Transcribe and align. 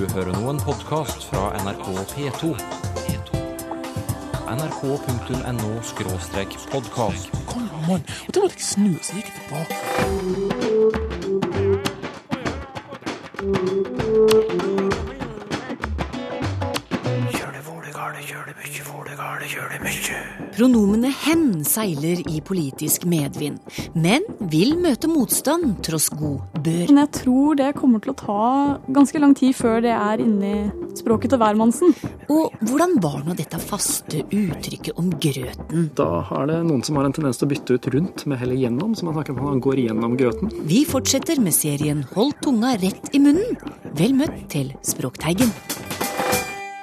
Du 0.00 0.06
hører 0.14 0.32
nå 0.32 0.48
en 0.48 0.60
podkast 0.64 1.26
fra 1.28 1.50
NRK 1.60 1.88
P2. 2.12 2.42
nrk.no-podkast. 4.54 7.28
Kom 7.52 7.68
an! 7.84 8.00
og 8.26 8.32
da 8.32 8.38
måtte 8.40 8.56
jeg 8.56 8.64
snu, 8.64 8.96
så 9.04 9.12
gikk 9.20 9.28
jeg 19.48 19.80
mye. 19.80 20.18
Pronomene 20.54 21.10
hen 21.24 21.62
seiler 21.64 22.20
i 22.28 22.40
politisk 22.44 23.06
medvind, 23.08 23.60
men 23.94 24.26
vil 24.52 24.74
møte 24.80 25.08
motstand 25.10 25.78
tross 25.86 26.10
god 26.12 26.60
bør. 26.60 26.90
Men 26.90 27.00
jeg 27.04 27.12
tror 27.20 27.58
det 27.60 27.70
kommer 27.78 28.02
til 28.04 28.12
å 28.12 28.18
ta 28.20 28.44
ganske 28.92 29.22
lang 29.22 29.34
tid 29.38 29.56
før 29.56 29.80
det 29.84 29.94
er 29.96 30.24
inni 30.24 30.54
språket 30.98 31.32
til 31.32 31.40
hvermannsen. 31.40 31.94
Og 32.32 32.56
hvordan 32.66 32.96
var 33.02 33.20
nå 33.24 33.36
dette 33.38 33.60
faste 33.62 34.24
uttrykket 34.26 35.00
om 35.00 35.12
grøten? 35.22 35.90
Da 35.96 36.10
har 36.28 36.50
det 36.50 36.60
noen 36.66 36.84
som 36.86 37.00
har 37.00 37.08
en 37.08 37.16
tendens 37.16 37.40
til 37.40 37.48
å 37.48 37.52
bytte 37.54 37.78
ut 37.78 37.92
rundt 37.96 38.26
med 38.30 38.42
heller 38.42 38.60
gjennom, 38.60 38.96
så 38.98 39.08
man 39.08 39.16
snakker 39.16 39.36
om 39.36 39.44
at 39.44 39.54
han 39.54 39.64
går 39.64 39.84
gjennom 39.86 40.18
grøten. 40.20 40.52
Vi 40.68 40.84
fortsetter 40.88 41.40
med 41.40 41.56
serien 41.56 42.04
Hold 42.16 42.36
tunga 42.44 42.74
rett 42.80 43.14
i 43.16 43.22
munnen. 43.22 43.56
Vel 43.96 44.16
møtt 44.18 44.42
til 44.52 44.74
Språkteigen. 44.86 45.54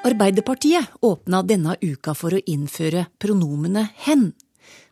Arbeiderpartiet 0.07 0.85
åpna 1.01 1.41
denne 1.43 1.73
uka 1.81 2.13
for 2.15 2.31
å 2.31 2.39
innføre 2.47 3.07
pronomene 3.19 3.89
hen. 4.05 4.29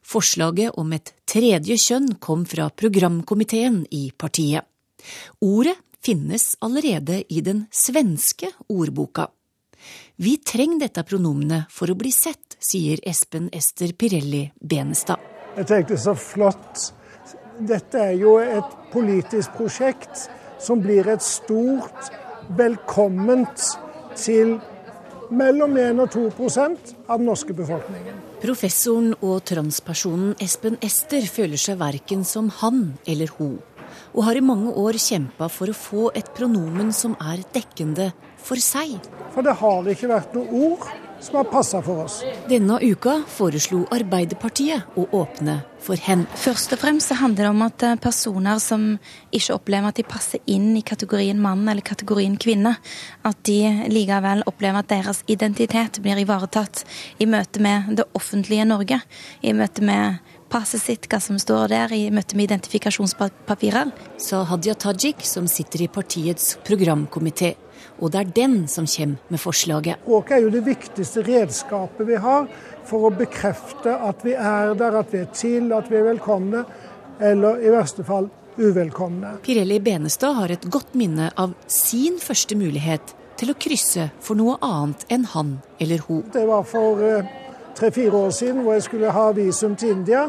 Forslaget 0.04 0.76
om 0.82 0.92
et 0.92 1.14
tredje 1.30 1.78
kjønn 1.80 2.18
kom 2.20 2.44
fra 2.50 2.66
programkomiteen 2.68 3.86
i 3.96 4.10
partiet. 4.12 4.68
Ordet 5.40 5.78
finnes 6.04 6.58
allerede 6.60 7.22
i 7.32 7.40
den 7.46 7.64
svenske 7.72 8.52
ordboka. 8.68 9.30
Vi 10.20 10.36
trenger 10.44 10.84
dette 10.84 11.06
pronomenet 11.08 11.72
for 11.72 11.88
å 11.88 11.96
bli 11.96 12.12
sett, 12.12 12.60
sier 12.60 13.00
Espen 13.08 13.48
Ester 13.56 13.96
Pirelli 13.96 14.44
Benestad. 14.60 15.24
Jeg 15.56 15.72
tenkte 15.72 16.02
så 16.02 16.18
flott. 16.20 16.90
Dette 17.64 18.04
er 18.12 18.20
jo 18.20 18.36
et 18.44 18.78
politisk 18.92 19.56
prosjekt 19.56 20.28
som 20.60 20.84
blir 20.84 21.08
et 21.08 21.24
stort 21.24 22.12
velkomment 22.60 23.70
til 24.20 24.58
mellom 25.30 25.78
1 25.78 26.02
og 26.04 26.12
2 26.14 26.26
av 27.08 27.18
den 27.18 27.26
norske 27.28 27.54
befolkningen. 27.54 28.18
Professoren 28.44 29.14
og 29.22 29.44
transpersonen 29.48 30.36
Espen 30.44 30.78
Ester 30.86 31.26
føler 31.30 31.62
seg 31.62 31.80
verken 31.82 32.26
som 32.28 32.52
han 32.62 32.98
eller 33.08 33.32
hun, 33.38 33.58
og 34.14 34.24
har 34.28 34.38
i 34.38 34.46
mange 34.46 34.74
år 34.74 35.00
kjempa 35.02 35.50
for 35.50 35.72
å 35.72 35.78
få 35.78 36.12
et 36.16 36.30
pronomen 36.38 36.94
som 36.94 37.16
er 37.22 37.44
dekkende 37.56 38.12
for 38.38 38.62
seg. 38.62 39.00
For 39.34 39.46
det 39.46 39.58
har 39.62 39.90
ikke 39.92 40.12
vært 40.12 40.36
noe 40.38 40.66
ord 40.70 41.05
som 41.26 41.40
har 41.40 41.48
passa 41.50 41.82
for 41.82 42.06
oss. 42.06 42.20
Denne 42.50 42.78
uka 42.82 43.22
foreslo 43.28 43.86
Arbeiderpartiet 43.94 44.98
å 44.98 45.08
åpne 45.12 45.60
for 45.86 46.00
hen. 46.02 46.26
Først 46.40 46.74
og 46.74 46.82
fremst 46.82 47.12
så 47.12 47.18
handler 47.20 47.46
det 47.46 47.52
om 47.52 47.64
at 47.66 47.86
eh, 47.86 47.98
personer 48.02 48.62
som 48.64 48.86
ikke 49.36 49.58
opplever 49.58 49.92
at 49.92 50.00
de 50.00 50.06
passer 50.08 50.42
inn 50.50 50.72
i 50.78 50.84
kategorien 50.86 51.40
mann 51.42 51.66
eller 51.70 51.86
kategorien 51.86 52.38
kvinne, 52.42 52.76
at 53.26 53.42
de 53.48 53.60
likevel 53.92 54.46
opplever 54.50 54.82
at 54.82 54.92
deres 54.94 55.22
identitet 55.32 56.02
blir 56.06 56.22
ivaretatt 56.22 56.86
i 57.22 57.30
møte 57.30 57.62
med 57.62 57.94
det 58.00 58.08
offentlige 58.18 58.66
Norge. 58.70 59.02
I 59.46 59.54
møte 59.58 59.86
med 59.86 60.35
passet 60.50 60.82
sitt, 60.82 61.08
hva 61.12 61.20
som 61.24 61.40
står 61.42 61.70
der, 61.74 61.94
i 61.96 62.10
møte 62.14 62.38
med 62.38 62.50
identifikasjonspapirer. 62.50 63.92
Sa 64.22 64.44
Hadia 64.50 64.76
Tajik, 64.76 65.24
som 65.26 65.48
sitter 65.52 65.86
i 65.86 65.92
partiets 65.92 66.56
programkomité. 66.68 67.56
Og 68.00 68.12
det 68.12 68.22
er 68.22 68.32
den 68.36 68.56
som 68.68 68.88
kommer 68.90 69.32
med 69.32 69.40
forslaget. 69.40 70.02
Språket 70.04 70.38
er 70.38 70.44
jo 70.44 70.54
det 70.54 70.64
viktigste 70.66 71.24
redskapet 71.26 72.08
vi 72.10 72.18
har 72.20 72.48
for 72.88 73.08
å 73.08 73.14
bekrefte 73.16 73.94
at 74.10 74.26
vi 74.26 74.36
er 74.36 74.74
der, 74.78 75.00
at 75.00 75.14
vi 75.14 75.22
er 75.24 75.30
til, 75.36 75.72
at 75.76 75.88
vi 75.92 76.00
er 76.00 76.10
velkomne, 76.10 76.66
eller 77.24 77.62
i 77.64 77.72
verste 77.72 78.04
fall 78.08 78.28
uvelkomne. 78.58 79.38
Pirelli 79.44 79.80
Benestad 79.84 80.36
har 80.40 80.52
et 80.52 80.68
godt 80.72 80.96
minne 80.96 81.32
av 81.40 81.56
sin 81.72 82.20
første 82.24 82.58
mulighet 82.60 83.16
til 83.40 83.52
å 83.52 83.58
krysse 83.60 84.10
for 84.24 84.40
noe 84.40 84.56
annet 84.64 85.04
enn 85.12 85.26
han 85.34 85.58
eller 85.84 86.04
hun. 86.08 86.24
Det 86.32 86.46
var 86.48 86.64
for 86.68 87.02
eh, 87.04 87.34
tre-fire 87.76 88.26
år 88.26 88.34
siden 88.36 88.64
hvor 88.64 88.78
jeg 88.78 88.86
skulle 88.88 89.14
ha 89.16 89.30
visum 89.36 89.76
til 89.76 89.96
India. 89.98 90.26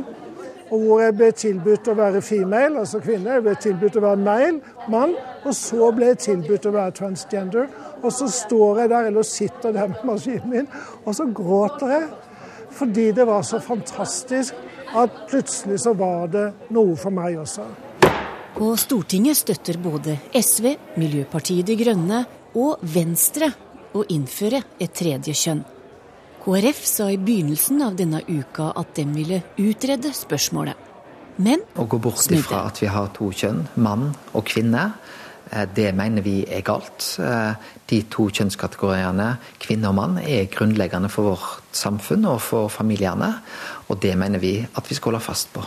Og 0.67 0.83
hvor 0.83 1.01
jeg 1.01 1.15
ble 1.15 1.31
tilbudt 1.31 1.89
å 1.93 1.95
være 1.95 2.21
female, 2.27 2.81
altså 2.81 2.99
kvinne. 2.99 3.37
Jeg 3.37 3.45
ble 3.45 3.55
tilbudt 3.63 3.99
å 4.01 4.03
være 4.03 4.23
male, 4.27 4.77
mann. 4.91 5.13
Og 5.47 5.55
så 5.55 5.91
ble 5.95 6.11
jeg 6.11 6.23
tilbudt 6.25 6.67
å 6.67 6.73
være 6.75 6.95
transgender. 6.97 7.69
Og 8.03 8.11
så 8.13 8.27
står 8.31 8.83
jeg 8.83 8.91
der, 8.91 9.11
eller 9.13 9.27
sitter 9.27 9.75
der 9.77 9.93
med 9.93 10.03
maskinen 10.09 10.51
min, 10.51 10.71
og 11.05 11.15
så 11.15 11.29
gråter 11.31 11.95
jeg. 11.95 12.09
Fordi 12.77 13.11
det 13.15 13.27
var 13.29 13.47
så 13.47 13.61
fantastisk 13.63 14.59
at 14.97 15.23
plutselig 15.31 15.79
så 15.85 15.95
var 15.97 16.27
det 16.35 16.47
noe 16.75 16.97
for 16.99 17.15
meg 17.15 17.39
også. 17.41 17.69
Og 18.57 18.75
Stortinget 18.81 19.39
støtter 19.39 19.79
både 19.81 20.17
SV, 20.35 20.73
Miljøpartiet 20.97 21.69
De 21.69 21.77
Grønne 21.79 22.25
og 22.57 22.83
Venstre 22.83 23.53
å 23.97 24.05
innføre 24.13 24.63
et 24.81 24.95
tredje 24.97 25.37
kjønn. 25.37 25.65
KrF 26.47 26.85
sa 26.87 27.09
i 27.11 27.17
begynnelsen 27.19 27.81
av 27.83 27.97
denne 27.99 28.21
uka 28.29 28.69
at 28.79 28.93
de 28.95 29.03
ville 29.11 29.41
utrede 29.59 30.13
spørsmålet. 30.15 30.79
Men 31.43 31.65
Å 31.75 31.87
gå 31.91 31.99
bort 31.99 32.23
ifra 32.31 32.61
at 32.69 32.79
vi 32.79 32.87
har 32.87 33.09
to 33.17 33.33
kjønn, 33.35 33.65
mann 33.75 34.13
og 34.31 34.45
kvinne, 34.47 34.93
eh, 35.51 35.67
det 35.67 35.91
mener 35.93 36.23
vi 36.23 36.45
er 36.47 36.63
galt. 36.63 37.19
Eh, 37.19 37.55
De 37.89 38.03
to 38.03 38.29
kjønnskategoriene, 38.31 39.39
kvinne 39.59 39.89
og 39.89 39.95
mann, 39.95 40.19
er 40.19 40.47
grunnleggende 40.47 41.11
for 41.11 41.35
vårt 41.35 41.63
samfunn 41.73 42.25
og 42.27 42.41
for 42.41 42.69
familiene. 42.69 43.43
Og 43.91 44.01
det 44.01 44.17
mener 44.17 44.39
vi 44.39 44.69
at 44.77 44.89
vi 44.89 44.95
skal 44.95 45.13
holde 45.13 45.25
fast 45.25 45.53
på. 45.53 45.67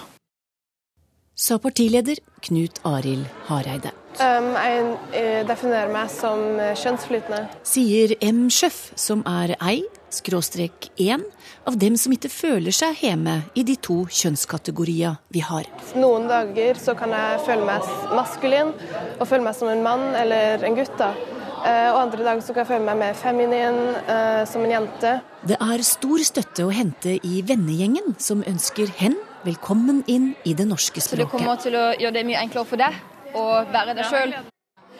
Sa 1.35 1.57
partileder 1.57 2.15
Knut 2.41 2.79
Arild 2.85 3.25
Hareide. 3.47 3.91
Um, 4.19 4.55
jeg 4.55 4.97
eh, 5.13 5.47
definerer 5.47 5.91
meg 5.91 6.09
som 6.09 6.39
kjønnsflytende. 6.75 7.47
Sier 7.63 8.15
M. 8.21 8.49
Schjøff, 8.49 8.91
som 8.95 9.23
er 9.27 9.55
ei, 9.61 9.83
skråstrek 10.15 10.89
1 10.97 11.23
av 11.69 11.77
dem 11.79 11.97
som 11.97 12.13
ikke 12.15 12.31
føler 12.31 12.75
seg 12.75 12.97
hjemme 13.03 13.39
i 13.55 13.63
de 13.67 13.75
to 13.75 14.03
kjønnskategorier 14.09 15.17
vi 15.33 15.43
har. 15.45 15.67
Noen 15.99 16.27
dager 16.29 16.79
så 16.81 16.95
kan 16.97 17.13
jeg 17.15 17.41
føle 17.45 17.67
meg 17.67 17.89
maskulin 18.17 18.73
og 19.19 19.27
føle 19.29 19.45
meg 19.45 19.57
som 19.57 19.71
en 19.71 19.83
mann 19.85 20.07
eller 20.19 20.65
en 20.65 20.77
gutt. 20.77 20.95
da. 20.97 21.13
Eh, 21.59 21.89
Og 21.91 22.01
andre 22.05 22.23
dager 22.23 22.41
så 22.41 22.53
kan 22.53 22.63
jeg 22.63 22.71
føle 22.71 22.85
meg 22.85 22.97
mer 22.97 23.13
feminin, 23.13 23.79
eh, 24.07 24.45
som 24.45 24.63
en 24.63 24.71
jente. 24.71 25.21
Det 25.45 25.57
er 25.59 25.83
stor 25.83 26.23
støtte 26.23 26.63
å 26.67 26.71
hente 26.71 27.19
i 27.23 27.41
vennegjengen, 27.41 28.15
som 28.19 28.43
ønsker 28.43 28.87
hen 28.99 29.17
velkommen 29.45 30.03
inn 30.07 30.35
i 30.45 30.53
det 30.53 30.67
norske 30.67 31.01
språket. 31.01 31.09
Så 31.09 31.15
det 31.15 31.31
kommer 31.31 31.59
til 31.59 31.75
å 31.75 31.85
gjøre 31.99 32.13
det 32.13 32.25
mye 32.27 32.43
enklere 32.43 32.65
for 32.65 32.77
deg 32.77 32.95
å 33.35 33.43
være 33.71 33.95
deg 33.95 34.05
sjøl. 34.05 34.33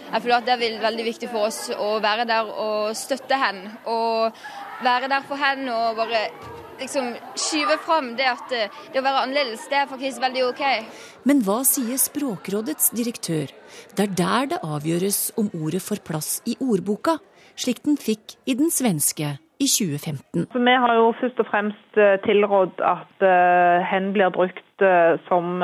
Jeg 0.10 0.24
føler 0.24 0.38
at 0.40 0.46
det 0.48 0.56
er 0.56 0.80
veldig 0.82 1.06
viktig 1.06 1.30
for 1.30 1.48
oss 1.48 1.70
å 1.70 2.00
være 2.02 2.26
der 2.26 2.48
og 2.50 2.96
støtte 2.98 3.38
henne. 3.38 3.76
Og 3.86 4.34
være 4.84 5.10
der 5.12 5.26
for 5.28 5.40
henne 5.40 5.74
og 5.76 6.00
bare 6.00 6.24
liksom 6.80 7.12
skyve 7.36 7.78
fram 7.84 8.14
det 8.20 8.28
at 8.30 8.54
eh, 8.56 8.78
det 8.94 9.02
å 9.02 9.06
være 9.06 9.26
annerledes, 9.26 9.68
det 9.72 9.82
er 9.82 9.90
faktisk 9.90 10.22
veldig 10.24 10.46
OK. 10.50 10.64
Men 11.30 11.44
hva 11.48 11.60
sier 11.68 12.00
Språkrådets 12.00 12.94
direktør? 12.96 13.52
Det 13.96 14.08
er 14.08 14.16
der 14.22 14.50
det 14.54 14.64
avgjøres 14.64 15.20
om 15.40 15.52
ordet 15.60 15.84
får 15.84 16.04
plass 16.08 16.32
i 16.50 16.56
ordboka, 16.64 17.20
slik 17.60 17.84
den 17.86 18.00
fikk 18.00 18.40
i 18.48 18.56
den 18.60 18.72
svenske 18.74 19.36
i 19.60 19.68
2015. 19.68 20.48
Så 20.54 20.60
Vi 20.64 20.76
har 20.84 20.96
jo 20.96 21.12
først 21.20 21.40
og 21.44 21.50
fremst 21.52 22.00
eh, 22.00 22.16
tilrådd 22.24 22.80
at 22.80 23.28
eh, 23.28 23.78
hen 23.92 24.14
blir 24.16 24.32
brukt 24.36 24.66
som 25.28 25.60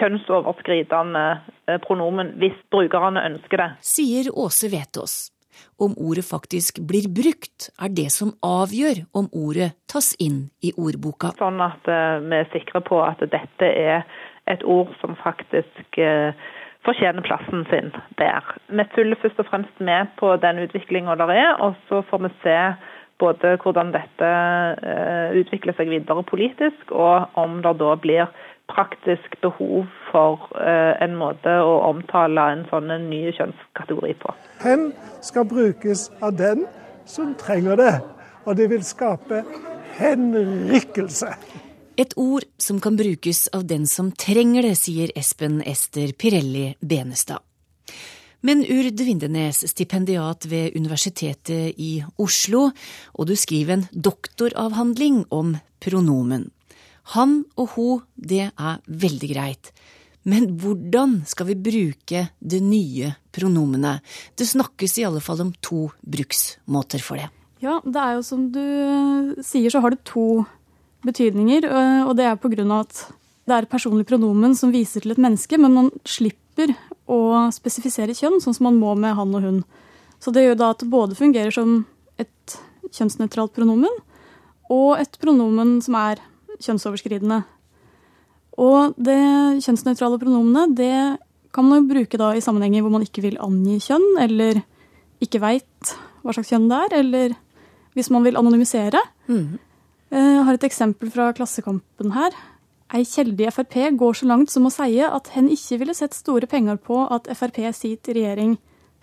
kjønnsoverskridende 0.00 1.22
pronomen 1.84 2.32
hvis 2.42 2.56
brukerne 2.74 3.22
ønsker 3.28 3.62
det. 3.62 3.68
Sier 3.86 4.32
Åse 4.34 4.66
Vetås. 4.72 5.28
Om 5.80 5.94
ordet 5.96 6.26
faktisk 6.28 6.82
blir 6.84 7.08
brukt, 7.08 7.70
er 7.80 7.88
det 7.96 8.10
som 8.12 8.34
avgjør 8.44 9.06
om 9.16 9.30
ordet 9.32 9.72
tas 9.88 10.12
inn 10.20 10.50
i 10.60 10.74
ordboka. 10.76 11.32
Sånn 11.40 11.60
at 11.64 11.88
eh, 11.88 12.20
vi 12.20 12.40
er 12.42 12.50
sikre 12.52 12.82
på 12.84 13.00
at 13.00 13.22
dette 13.32 13.68
er 13.68 14.04
et 14.50 14.64
ord 14.64 14.92
som 15.00 15.16
faktisk 15.22 15.96
eh, 15.96 16.36
fortjener 16.84 17.24
plassen 17.24 17.64
sin 17.70 17.90
der. 18.20 18.44
Vi 18.68 18.86
følger 18.94 19.20
først 19.22 19.40
og 19.40 19.48
fremst 19.48 19.80
med 19.80 20.12
på 20.20 20.34
den 20.44 20.62
utviklinga 20.66 21.16
der 21.20 21.32
er, 21.32 21.50
og 21.64 21.76
så 21.88 22.02
får 22.10 22.26
vi 22.26 22.32
se 22.44 22.58
både 23.20 23.56
hvordan 23.60 23.92
dette 23.92 24.28
eh, 24.28 25.36
utvikler 25.40 25.76
seg 25.76 25.92
videre 25.92 26.24
politisk, 26.28 26.92
og 26.92 27.40
om 27.40 27.60
det 27.64 27.76
da 27.80 27.96
blir 28.00 28.28
praktisk 28.70 29.36
behov 29.42 29.88
for 30.10 30.48
eh, 30.58 30.94
en 31.04 31.16
måte 31.18 31.52
å 31.62 31.80
omtale 31.90 32.46
en 32.54 32.64
sånn 32.70 32.90
en 32.94 33.08
ny 33.10 33.26
kjønnskategori 33.36 34.14
på. 34.22 34.34
Hen 34.64 34.90
skal 35.26 35.48
brukes 35.50 36.08
av 36.22 36.38
den 36.38 36.66
som 37.10 37.34
trenger 37.38 37.80
det. 37.80 37.94
Og 38.48 38.56
det 38.56 38.70
vil 38.72 38.84
skape 38.86 39.42
henrykkelse. 39.98 41.34
Et 42.00 42.14
ord 42.16 42.46
som 42.56 42.78
kan 42.80 42.96
brukes 42.96 43.48
av 43.52 43.66
den 43.68 43.84
som 43.86 44.08
trenger 44.16 44.64
det, 44.64 44.76
sier 44.80 45.10
Espen 45.18 45.60
Ester 45.68 46.14
Pirelli 46.16 46.70
Benestad. 46.80 47.44
Men 48.40 48.62
Urd 48.64 48.96
Vindenes, 49.04 49.60
stipendiat 49.68 50.46
ved 50.48 50.76
Universitetet 50.76 51.76
i 51.76 51.98
Oslo, 52.16 52.70
og 53.12 53.28
du 53.28 53.34
skriver 53.36 53.74
en 53.74 53.84
doktoravhandling 53.92 55.26
om 55.28 55.58
pronomen. 55.84 56.48
Han 57.14 57.40
og 57.58 57.74
ho, 57.74 57.88
det 58.14 58.50
er 58.50 58.80
veldig 58.86 59.30
greit. 59.32 59.72
Men 60.28 60.50
hvordan 60.60 61.22
skal 61.26 61.48
vi 61.48 61.56
bruke 61.56 62.26
det 62.38 62.60
nye 62.62 63.14
pronomenet? 63.32 64.04
Det 64.36 64.46
snakkes 64.46 64.98
i 65.00 65.06
alle 65.08 65.22
fall 65.24 65.40
om 65.46 65.52
to 65.64 65.88
bruksmåter 66.04 67.02
for 67.02 67.20
det. 67.20 67.30
Ja, 67.64 67.78
det 67.84 68.00
er 68.00 68.18
jo 68.18 68.24
som 68.24 68.46
du 68.52 68.62
sier, 69.44 69.72
så 69.72 69.80
har 69.84 69.94
det 69.94 70.04
to 70.08 70.44
betydninger. 71.06 71.66
Og 72.06 72.14
det 72.18 72.28
er 72.28 72.38
på 72.40 72.52
grunn 72.52 72.72
av 72.76 72.86
at 72.86 73.02
det 73.48 73.56
er 73.56 73.70
personlig 73.72 74.06
pronomen 74.06 74.54
som 74.56 74.72
viser 74.72 75.02
til 75.02 75.16
et 75.16 75.20
menneske, 75.20 75.58
men 75.58 75.74
man 75.74 75.90
slipper 76.08 76.76
å 77.10 77.48
spesifisere 77.50 78.14
kjønn, 78.14 78.38
sånn 78.44 78.54
som 78.54 78.68
man 78.68 78.78
må 78.78 78.94
med 79.00 79.16
han 79.18 79.34
og 79.34 79.42
hun. 79.44 79.62
Så 80.20 80.32
det 80.36 80.44
gjør 80.44 80.60
da 80.60 80.72
at 80.74 80.84
det 80.84 80.92
både 80.92 81.18
fungerer 81.18 81.54
som 81.54 81.80
et 82.20 82.60
kjønnsnøytralt 82.92 83.56
pronomen 83.56 83.92
og 84.70 85.00
et 85.00 85.16
pronomen 85.22 85.78
som 85.82 85.96
er 85.98 86.20
kjønnsoverskridende. 86.64 87.42
Og 88.60 88.96
det 89.00 89.20
kjønnsnøytrale 89.64 90.20
pronomenet 90.20 90.76
det 90.78 90.94
kan 91.54 91.66
man 91.66 91.82
jo 91.82 91.90
bruke 91.90 92.20
da 92.20 92.32
i 92.36 92.42
sammenhenger 92.44 92.84
hvor 92.84 92.94
man 92.94 93.04
ikke 93.06 93.24
vil 93.24 93.40
angi 93.42 93.78
kjønn, 93.82 94.08
eller 94.22 94.60
ikke 95.22 95.40
veit 95.42 95.94
hva 96.22 96.34
slags 96.36 96.52
kjønn 96.52 96.68
det 96.70 96.78
er, 96.84 96.96
eller 97.00 97.34
hvis 97.96 98.10
man 98.14 98.24
vil 98.26 98.38
anonymisere. 98.38 99.00
Mm. 99.30 99.58
Jeg 100.10 100.44
har 100.46 100.56
et 100.56 100.66
eksempel 100.66 101.10
fra 101.14 101.30
Klassekampen 101.34 102.14
her. 102.14 102.34
Ei 102.90 103.04
kjelde 103.06 103.46
i 103.46 103.52
Frp 103.54 103.76
går 103.98 104.18
så 104.18 104.26
langt 104.26 104.50
som 104.50 104.66
å 104.66 104.72
si 104.74 104.98
at 105.06 105.30
hen 105.36 105.50
ikke 105.54 105.78
ville 105.82 105.94
sett 105.94 106.16
store 106.16 106.48
penger 106.50 106.80
på 106.82 107.04
at 107.14 107.30
Frp 107.38 107.62
sitter 107.76 108.18
i 108.18 108.24
regjering 108.24 108.56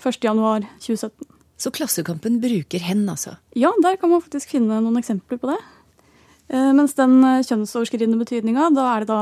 1.1.2017. 0.04 1.10
Så 1.58 1.72
Klassekampen 1.74 2.38
bruker 2.44 2.84
hen, 2.84 3.08
altså? 3.10 3.38
Ja, 3.58 3.72
der 3.82 3.96
kan 3.98 4.12
man 4.12 4.22
faktisk 4.22 4.52
finne 4.54 4.82
noen 4.84 5.00
eksempler 5.00 5.40
på 5.42 5.50
det. 5.50 5.58
Eh, 6.48 6.72
mens 6.74 6.96
den 6.96 7.20
eh, 7.24 7.44
kjønnsoverskridende 7.44 8.20
betydninga, 8.22 8.70
da, 8.76 8.90
da, 9.08 9.22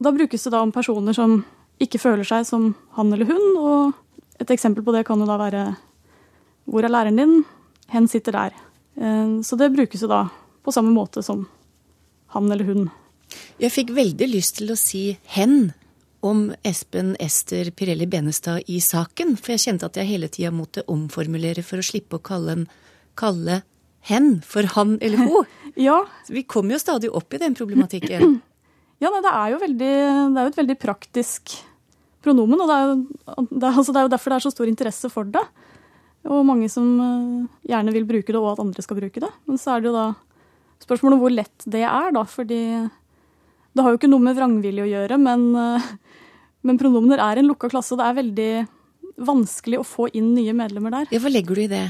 da, 0.00 0.12
brukes 0.12 0.46
det 0.46 0.52
da 0.54 0.62
om 0.64 0.72
personer 0.72 1.16
som 1.16 1.42
ikke 1.82 2.00
føler 2.00 2.26
seg 2.26 2.46
som 2.48 2.70
han 2.96 3.12
eller 3.12 3.28
hun. 3.28 3.44
Og 3.60 4.40
et 4.40 4.52
eksempel 4.54 4.84
på 4.84 4.94
det 4.96 5.04
kan 5.08 5.20
jo 5.20 5.28
da 5.28 5.38
være 5.40 5.66
hvor 6.70 6.86
er 6.86 6.92
læreren 6.92 7.18
din? 7.18 7.36
Hen 7.92 8.08
sitter 8.08 8.38
der. 8.38 8.56
Eh, 8.96 9.40
så 9.44 9.58
det 9.60 9.72
brukes 9.74 10.02
jo 10.02 10.10
da 10.10 10.24
på 10.62 10.72
samme 10.72 10.94
måte 10.94 11.24
som 11.26 11.46
han 12.32 12.50
eller 12.52 12.64
hun. 12.64 12.90
Jeg 13.60 13.72
fikk 13.72 13.92
veldig 13.96 14.28
lyst 14.28 14.60
til 14.60 14.72
å 14.72 14.78
si 14.78 15.10
hen 15.36 15.72
om 16.22 16.52
Espen 16.64 17.16
Ester 17.20 17.72
Pirelli 17.74 18.06
Benestad 18.06 18.68
i 18.70 18.78
saken, 18.80 19.34
for 19.40 19.54
jeg 19.54 19.64
kjente 19.64 19.88
at 19.88 19.98
jeg 19.98 20.08
hele 20.08 20.30
tida 20.30 20.52
måtte 20.54 20.84
omformulere 20.90 21.64
for 21.66 21.82
å 21.82 21.86
slippe 21.86 22.20
å 22.20 22.22
kalle, 22.22 22.54
en, 22.60 22.66
kalle 23.18 23.62
hen 24.06 24.36
for 24.46 24.68
han 24.76 24.96
eller 25.02 25.24
ho. 25.26 25.42
ja. 25.78 25.98
vi 26.28 26.44
kommer 26.48 26.76
jo 26.76 26.82
stadig 26.82 27.10
opp 27.12 27.34
i 27.34 27.40
den 27.42 27.56
problematikken. 27.58 28.38
ja, 29.02 29.10
nei, 29.10 29.20
det 29.24 29.34
er 29.34 29.52
jo 29.54 29.60
veldig, 29.62 29.92
det 30.32 30.40
er 30.40 30.48
jo 30.48 30.52
et 30.52 30.60
veldig 30.62 30.78
praktisk 30.82 31.56
pronomen, 32.22 32.60
og 32.62 32.70
det 32.70 32.76
er, 32.76 32.90
jo, 32.90 32.96
det, 33.50 33.66
er, 33.66 33.76
altså, 33.76 33.90
det 33.90 34.00
er, 34.00 34.06
jo, 34.06 34.12
derfor 34.14 34.32
det 34.32 34.38
er 34.38 34.46
så 34.46 34.54
stor 34.54 34.70
interesse 34.70 35.10
for 35.12 35.28
det. 35.28 35.42
Og 36.30 36.44
mange 36.46 36.68
som 36.70 36.86
uh, 37.02 37.46
gjerne 37.66 37.94
vil 37.94 38.06
bruke 38.06 38.30
det, 38.30 38.38
og 38.38 38.52
at 38.52 38.62
andre 38.62 38.84
skal 38.84 39.00
bruke 39.00 39.22
det. 39.24 39.30
Men 39.50 39.58
så 39.58 39.74
er 39.74 39.82
det 39.82 39.90
jo 39.90 39.96
da 39.96 40.06
spørsmålet 40.82 41.16
om 41.16 41.22
hvor 41.24 41.34
lett 41.34 41.66
det 41.66 41.82
er, 41.86 42.12
da. 42.14 42.22
Fordi 42.30 42.60
det 43.72 43.82
har 43.82 43.90
jo 43.90 43.98
ikke 43.98 44.10
noe 44.12 44.22
med 44.22 44.38
vrangvilje 44.38 44.84
å 44.84 44.92
gjøre, 44.92 45.18
men, 45.22 45.48
uh, 45.56 45.90
men 46.62 46.78
pronomener 46.78 47.22
er 47.24 47.40
en 47.40 47.50
lukka 47.50 47.72
klasse, 47.72 47.94
og 47.94 48.02
det 48.02 48.06
er 48.06 48.20
veldig 48.20 48.52
vanskelig 49.22 49.80
å 49.80 49.86
få 49.86 50.08
inn 50.16 50.30
nye 50.36 50.54
medlemmer 50.56 50.94
der. 50.94 51.10
Ja, 51.12 51.20
Hva 51.22 51.32
legger 51.32 51.58
du 51.58 51.64
i 51.64 51.70
det? 51.70 51.86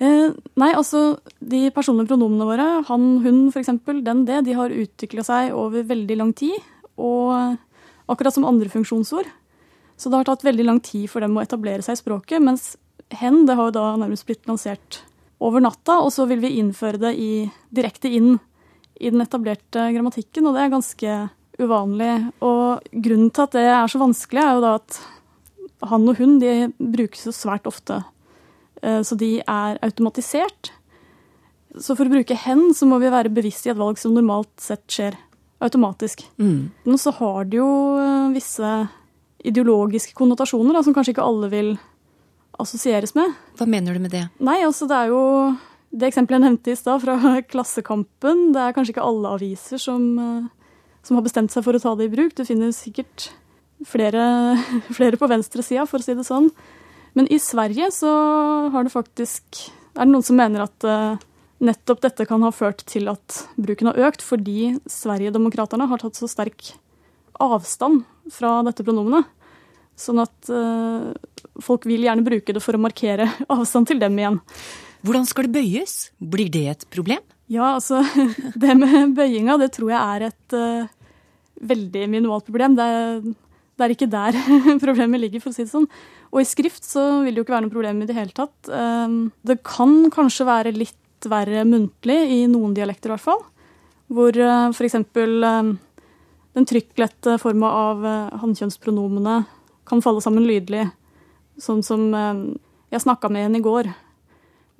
Eh, 0.00 0.30
nei, 0.56 0.70
altså 0.72 1.18
de 1.44 1.66
personlige 1.76 2.08
pronomene 2.14 2.46
våre, 2.48 2.68
han, 2.88 3.08
hun 3.24 3.40
f.eks., 3.52 3.74
den, 4.00 4.24
det, 4.28 4.38
de 4.46 4.56
har 4.56 4.72
utvikla 4.72 5.24
seg 5.26 5.52
over 5.56 5.84
veldig 5.90 6.16
lang 6.16 6.32
tid. 6.36 6.56
Og 7.00 7.34
akkurat 8.10 8.34
som 8.34 8.48
andre 8.48 8.70
funksjonsord. 8.72 9.28
Så 10.00 10.08
det 10.08 10.16
har 10.16 10.28
tatt 10.30 10.46
veldig 10.46 10.64
lang 10.64 10.80
tid 10.84 11.10
for 11.12 11.20
dem 11.20 11.36
å 11.36 11.42
etablere 11.44 11.84
seg 11.84 11.98
i 11.98 12.00
språket. 12.00 12.40
Mens 12.42 12.72
hen, 13.20 13.44
det 13.46 13.56
har 13.58 13.68
jo 13.68 13.76
da 13.76 13.86
nærmest 14.00 14.24
blitt 14.28 14.48
lansert 14.48 15.02
over 15.40 15.60
natta. 15.60 15.98
Og 16.00 16.08
så 16.14 16.24
vil 16.30 16.40
vi 16.42 16.56
innføre 16.62 17.00
det 17.02 17.12
i, 17.20 17.44
direkte 17.68 18.08
inn 18.08 18.38
i 19.00 19.12
den 19.12 19.24
etablerte 19.24 19.86
grammatikken, 19.94 20.48
og 20.48 20.56
det 20.56 20.64
er 20.64 20.72
ganske 20.74 21.18
uvanlig. 21.60 22.14
Og 22.44 22.88
grunnen 23.04 23.32
til 23.32 23.46
at 23.46 23.56
det 23.56 23.66
er 23.68 23.92
så 23.92 24.00
vanskelig, 24.00 24.42
er 24.44 24.56
jo 24.56 24.64
da 24.64 24.74
at 24.80 25.00
han 25.90 26.08
og 26.12 26.18
hun 26.20 26.34
de 26.40 26.54
brukes 26.76 27.24
jo 27.28 27.32
svært 27.32 27.68
ofte 27.68 28.02
så 28.80 29.16
de 29.20 29.34
er 29.44 29.80
automatisert. 29.84 30.70
Så 31.78 31.94
for 31.94 32.08
å 32.08 32.12
bruke 32.12 32.34
hen, 32.34 32.70
så 32.74 32.86
må 32.88 32.98
vi 33.02 33.10
være 33.12 33.30
bevisst 33.32 33.66
i 33.68 33.72
et 33.72 33.78
valg 33.78 33.98
som 34.00 34.14
normalt 34.16 34.50
sett 34.62 34.86
skjer 34.90 35.18
automatisk. 35.60 36.24
Mm. 36.40 36.70
Så 36.98 37.12
har 37.20 37.44
det 37.44 37.60
jo 37.60 37.70
eh, 38.00 38.32
visse 38.34 38.70
ideologiske 39.46 40.16
konnotasjoner 40.16 40.76
da, 40.76 40.82
som 40.84 40.96
kanskje 40.96 41.14
ikke 41.14 41.24
alle 41.24 41.50
vil 41.52 41.74
assosieres 42.60 43.14
med. 43.16 43.36
Hva 43.56 43.68
mener 43.68 43.96
du 43.96 44.02
med 44.02 44.12
det? 44.12 44.26
Nei, 44.42 44.58
altså 44.66 44.88
det 44.88 44.96
er 44.96 45.12
jo 45.12 45.22
det 45.90 46.10
eksempelet 46.10 46.38
jeg 46.38 46.46
nevnte 46.46 46.72
i 46.72 46.78
stad, 46.78 47.04
fra 47.04 47.18
Klassekampen. 47.52 48.50
Det 48.56 48.64
er 48.64 48.74
kanskje 48.76 48.96
ikke 48.96 49.06
alle 49.06 49.36
aviser 49.36 49.80
som, 49.82 50.10
eh, 50.18 50.74
som, 51.04 51.20
har 51.20 51.26
bestemt 51.26 51.54
seg 51.54 51.66
for 51.66 51.76
å 51.76 51.82
ta 51.82 51.94
det 51.98 52.08
i 52.08 52.14
bruk. 52.16 52.34
Det 52.34 52.48
finnes 52.48 52.82
sikkert 52.88 53.30
flere, 53.86 54.24
flere 54.98 55.20
på 55.20 55.30
venstresida, 55.30 55.86
for 55.86 56.02
å 56.02 56.08
si 56.08 56.16
det 56.18 56.26
sånn. 56.28 56.50
Men 57.18 57.28
i 57.32 57.38
Sverige 57.42 57.90
så 57.94 58.10
har 58.72 58.86
det 58.86 58.92
faktisk 58.94 59.64
Er 59.96 60.06
det 60.06 60.12
noen 60.12 60.26
som 60.26 60.38
mener 60.38 60.64
at 60.64 60.86
uh, 60.86 61.18
nettopp 61.60 62.04
dette 62.04 62.26
kan 62.28 62.42
ha 62.46 62.52
ført 62.54 62.84
til 62.88 63.10
at 63.10 63.42
bruken 63.60 63.90
har 63.90 63.98
økt, 64.08 64.22
fordi 64.24 64.76
Sverigedemokraterna 64.88 65.88
har 65.90 66.00
tatt 66.00 66.16
så 66.16 66.28
sterk 66.30 66.70
avstand 67.40 68.04
fra 68.32 68.60
dette 68.64 68.84
pronomenet. 68.86 69.26
Sånn 69.98 70.22
at 70.22 70.48
uh, 70.48 71.10
folk 71.60 71.84
vil 71.90 72.06
gjerne 72.06 72.24
bruke 72.24 72.54
det 72.56 72.62
for 72.64 72.78
å 72.78 72.80
markere 72.80 73.28
avstand 73.56 73.90
til 73.90 74.00
dem 74.00 74.16
igjen. 74.16 74.40
Hvordan 75.04 75.28
skal 75.28 75.48
det 75.48 75.58
bøyes? 75.58 75.98
Blir 76.20 76.48
det 76.52 76.64
et 76.72 76.88
problem? 76.92 77.20
Ja, 77.50 77.74
altså 77.74 78.00
Det 78.62 78.78
med 78.78 79.16
bøyinga, 79.18 79.58
det 79.60 79.72
tror 79.76 79.92
jeg 79.92 80.00
er 80.00 80.28
et 80.30 80.56
uh, 80.56 80.88
veldig 81.60 82.06
minimalt 82.08 82.46
problem. 82.48 82.76
Det 82.78 82.86
er, 82.86 83.20
det 83.80 83.86
er 83.86 83.94
ikke 83.94 84.10
der 84.12 84.36
problemet 84.84 85.22
ligger, 85.22 85.42
for 85.42 85.52
å 85.52 85.56
si 85.56 85.64
det 85.64 85.72
sånn. 85.72 85.88
Og 86.30 86.42
i 86.42 86.48
skrift 86.48 86.86
så 86.86 87.22
vil 87.24 87.34
det 87.34 87.40
jo 87.40 87.46
ikke 87.46 87.56
være 87.56 87.66
noe 87.66 87.74
problem 87.74 88.02
i 88.02 88.08
det 88.08 88.16
hele 88.16 88.34
tatt. 88.36 88.68
Ehm, 88.68 89.30
det 89.46 89.62
kan 89.66 89.94
kanskje 90.12 90.46
være 90.48 90.74
litt 90.76 91.28
verre 91.30 91.64
muntlig, 91.68 92.18
i 92.36 92.42
noen 92.50 92.74
dialekter 92.76 93.10
i 93.10 93.14
hvert 93.14 93.24
fall. 93.24 93.42
Hvor 94.12 94.36
eh, 94.36 94.68
f.eks. 94.70 94.98
Ehm, 95.00 95.72
den 96.58 96.66
trykklette 96.66 97.38
forma 97.40 97.72
av 97.80 98.06
eh, 98.06 98.38
hannkjønnspronomene 98.42 99.40
kan 99.88 100.04
falle 100.04 100.22
sammen 100.24 100.46
lydelig. 100.46 100.88
Sånn 101.60 101.82
som 101.86 102.12
ehm, 102.14 102.44
'jeg 102.90 103.06
snakka 103.06 103.30
med 103.30 103.48
henne 103.48 103.58
i 103.58 103.66
går'. 103.66 103.92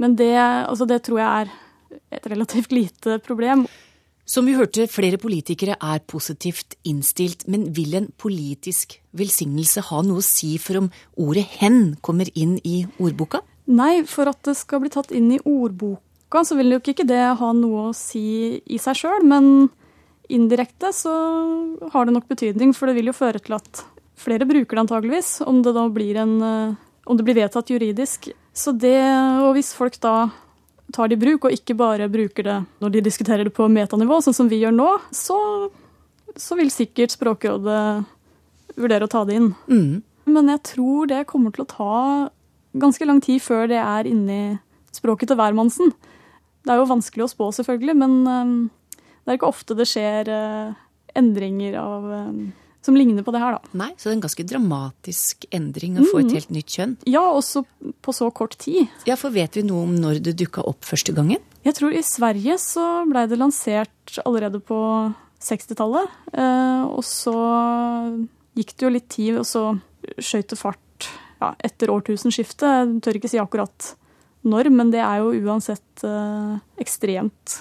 Men 0.01 0.17
det, 0.17 0.35
altså 0.37 0.87
det 0.89 1.03
tror 1.05 1.21
jeg 1.21 1.29
er 1.29 1.51
et 2.11 2.27
relativt 2.27 2.73
lite 2.73 3.19
problem. 3.23 3.67
Som 4.31 4.47
vi 4.47 4.55
hørte, 4.55 4.85
flere 4.87 5.19
politikere 5.19 5.75
er 5.75 6.03
positivt 6.07 6.77
innstilt, 6.87 7.49
men 7.51 7.65
vil 7.75 7.97
en 7.99 8.05
politisk 8.15 9.01
velsignelse 9.19 9.83
ha 9.89 10.03
noe 10.07 10.23
å 10.23 10.27
si 10.27 10.53
for 10.63 10.79
om 10.79 10.91
ordet 11.19 11.49
hen 11.59 11.97
kommer 11.99 12.31
inn 12.39 12.53
i 12.63 12.85
ordboka? 13.03 13.41
Nei, 13.67 14.05
for 14.07 14.31
at 14.31 14.39
det 14.47 14.55
skal 14.61 14.85
bli 14.85 14.93
tatt 14.95 15.11
inn 15.11 15.33
i 15.35 15.41
ordboka, 15.43 16.45
så 16.47 16.55
vil 16.59 16.77
jo 16.77 16.79
ikke 16.79 17.09
det 17.11 17.25
ha 17.41 17.49
noe 17.59 17.89
å 17.89 17.97
si 17.97 18.61
i 18.63 18.79
seg 18.79 19.01
sjøl, 19.03 19.27
men 19.27 19.67
indirekte 20.31 20.93
så 20.95 21.15
har 21.91 22.07
det 22.07 22.15
nok 22.15 22.31
betydning, 22.31 22.71
for 22.77 22.87
det 22.87 23.01
vil 23.01 23.11
jo 23.11 23.17
føre 23.19 23.43
til 23.43 23.59
at 23.59 23.83
flere 24.21 24.47
bruker 24.47 24.79
det 24.79 24.85
antageligvis, 24.85 25.41
om 25.43 25.59
det 25.67 25.75
da 25.75 25.89
blir 25.91 26.23
en 26.23 26.37
eh, 26.39 26.79
om 27.11 27.19
det 27.19 27.27
blir 27.27 27.41
vedtatt 27.41 27.73
juridisk. 27.73 28.31
Så 28.55 28.71
det, 28.79 29.01
og 29.43 29.57
hvis 29.57 29.73
folk 29.75 29.97
da 29.99 30.31
tar 30.95 31.11
det 31.11 31.19
i 31.19 31.23
bruk, 31.23 31.47
og 31.47 31.55
ikke 31.55 31.77
bare 31.79 32.11
bruker 32.13 32.47
det 32.47 32.59
når 32.83 32.95
de 32.95 33.05
diskuterer 33.07 33.47
det 33.47 33.55
på 33.57 33.69
metanivå, 33.71 34.21
sånn 34.25 34.37
som 34.37 34.51
vi 34.51 34.61
gjør 34.63 34.75
nå, 34.77 34.89
så, 35.15 35.39
så 36.37 36.59
vil 36.59 36.73
sikkert 36.75 37.15
Språkrådet 37.15 37.83
vurdere 38.81 39.07
å 39.07 39.13
ta 39.13 39.25
det 39.29 39.39
inn. 39.39 39.53
Mm. 39.71 40.03
Men 40.31 40.53
jeg 40.55 40.63
tror 40.75 41.11
det 41.11 41.27
kommer 41.31 41.55
til 41.55 41.65
å 41.65 41.71
ta 41.71 41.95
ganske 42.81 43.07
lang 43.07 43.21
tid 43.25 43.43
før 43.43 43.67
det 43.71 43.81
er 43.83 44.09
inni 44.09 44.59
språket 44.95 45.31
til 45.31 45.39
hvermannsen. 45.41 45.93
Det 46.65 46.73
er 46.73 46.81
jo 46.81 46.91
vanskelig 46.91 47.27
å 47.27 47.33
spå, 47.33 47.51
selvfølgelig, 47.57 47.97
men 47.99 48.17
um, 48.29 48.55
det 49.25 49.33
er 49.33 49.39
ikke 49.39 49.51
ofte 49.51 49.77
det 49.79 49.89
skjer 49.89 50.31
uh, 50.31 50.77
endringer 51.19 51.79
av 51.81 52.07
um, 52.29 52.43
som 52.85 52.97
ligner 52.97 53.25
på 53.27 53.33
det 53.35 53.43
her, 53.43 53.59
da. 53.59 53.73
Nei, 53.77 53.91
Så 53.97 54.09
det 54.09 54.13
er 54.13 54.17
en 54.17 54.25
ganske 54.25 54.47
dramatisk 54.49 55.47
endring 55.53 55.99
å 56.01 56.07
få 56.09 56.23
et 56.23 56.31
mm. 56.31 56.35
helt 56.39 56.53
nytt 56.55 56.77
kjønn? 56.77 56.95
Ja, 57.11 57.25
også 57.29 57.65
på 58.01 58.15
så 58.17 58.31
kort 58.33 58.57
tid. 58.61 58.89
Ja, 59.09 59.19
For 59.21 59.35
vet 59.35 59.59
vi 59.59 59.65
noe 59.67 59.85
om 59.89 59.97
når 60.01 60.23
det 60.25 60.39
dukka 60.41 60.65
opp 60.69 60.87
første 60.89 61.15
gangen? 61.17 61.43
Jeg 61.67 61.77
tror 61.77 61.93
i 61.93 62.05
Sverige 62.07 62.57
så 62.63 62.87
blei 63.09 63.27
det 63.29 63.41
lansert 63.41 64.21
allerede 64.25 64.63
på 64.65 64.81
60-tallet. 65.45 66.21
Eh, 66.33 66.85
og 66.89 67.05
så 67.05 67.37
gikk 68.57 68.75
det 68.77 68.87
jo 68.87 68.95
litt 68.95 69.11
tid, 69.13 69.41
og 69.41 69.49
så 69.49 69.65
skøyt 70.17 70.53
det 70.53 70.61
fart 70.61 71.11
ja, 71.41 71.53
etter 71.61 71.93
årtusenskiftet. 71.93 72.65
Jeg 72.65 73.03
tør 73.05 73.21
ikke 73.21 73.33
si 73.33 73.41
akkurat 73.41 73.93
når, 74.49 74.71
men 74.73 74.93
det 74.93 75.03
er 75.05 75.21
jo 75.21 75.35
uansett 75.51 76.05
eh, 76.07 76.57
ekstremt 76.81 77.61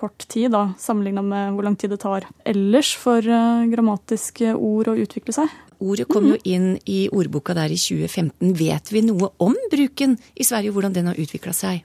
kort 0.00 0.24
tid, 0.28 0.50
da, 0.54 0.70
sammenligna 0.80 1.22
med 1.24 1.54
hvor 1.54 1.66
lang 1.66 1.76
tid 1.78 1.92
det 1.92 2.00
tar 2.02 2.26
ellers 2.48 2.94
for 2.98 3.20
eh, 3.20 3.66
grammatiske 3.72 4.54
ord 4.56 4.90
å 4.92 4.96
utvikle 5.02 5.34
seg. 5.36 5.52
Ordet 5.80 6.08
kom 6.12 6.26
jo 6.28 6.36
inn 6.44 6.74
i 6.88 7.06
ordboka 7.12 7.54
der 7.56 7.72
i 7.72 7.78
2015. 7.80 8.52
Vet 8.56 8.92
vi 8.92 9.04
noe 9.06 9.30
om 9.40 9.56
bruken 9.72 10.18
i 10.36 10.44
Sverige, 10.44 10.74
hvordan 10.76 10.96
den 10.96 11.08
har 11.08 11.20
utvikla 11.20 11.54
seg? 11.56 11.84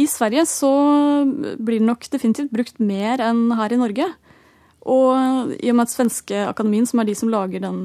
I 0.00 0.06
Sverige 0.08 0.44
så 0.48 0.70
blir 1.58 1.80
det 1.80 1.88
nok 1.88 2.06
definitivt 2.10 2.52
brukt 2.54 2.78
mer 2.82 3.22
enn 3.22 3.50
her 3.58 3.74
i 3.74 3.80
Norge. 3.80 4.06
Og 4.82 5.52
i 5.58 5.70
og 5.70 5.76
med 5.78 5.86
at 5.86 5.92
Svenske 5.92 6.46
Akademien, 6.48 6.86
som 6.88 7.02
er 7.02 7.10
de 7.10 7.16
som 7.18 7.30
lager 7.30 7.62
den 7.62 7.84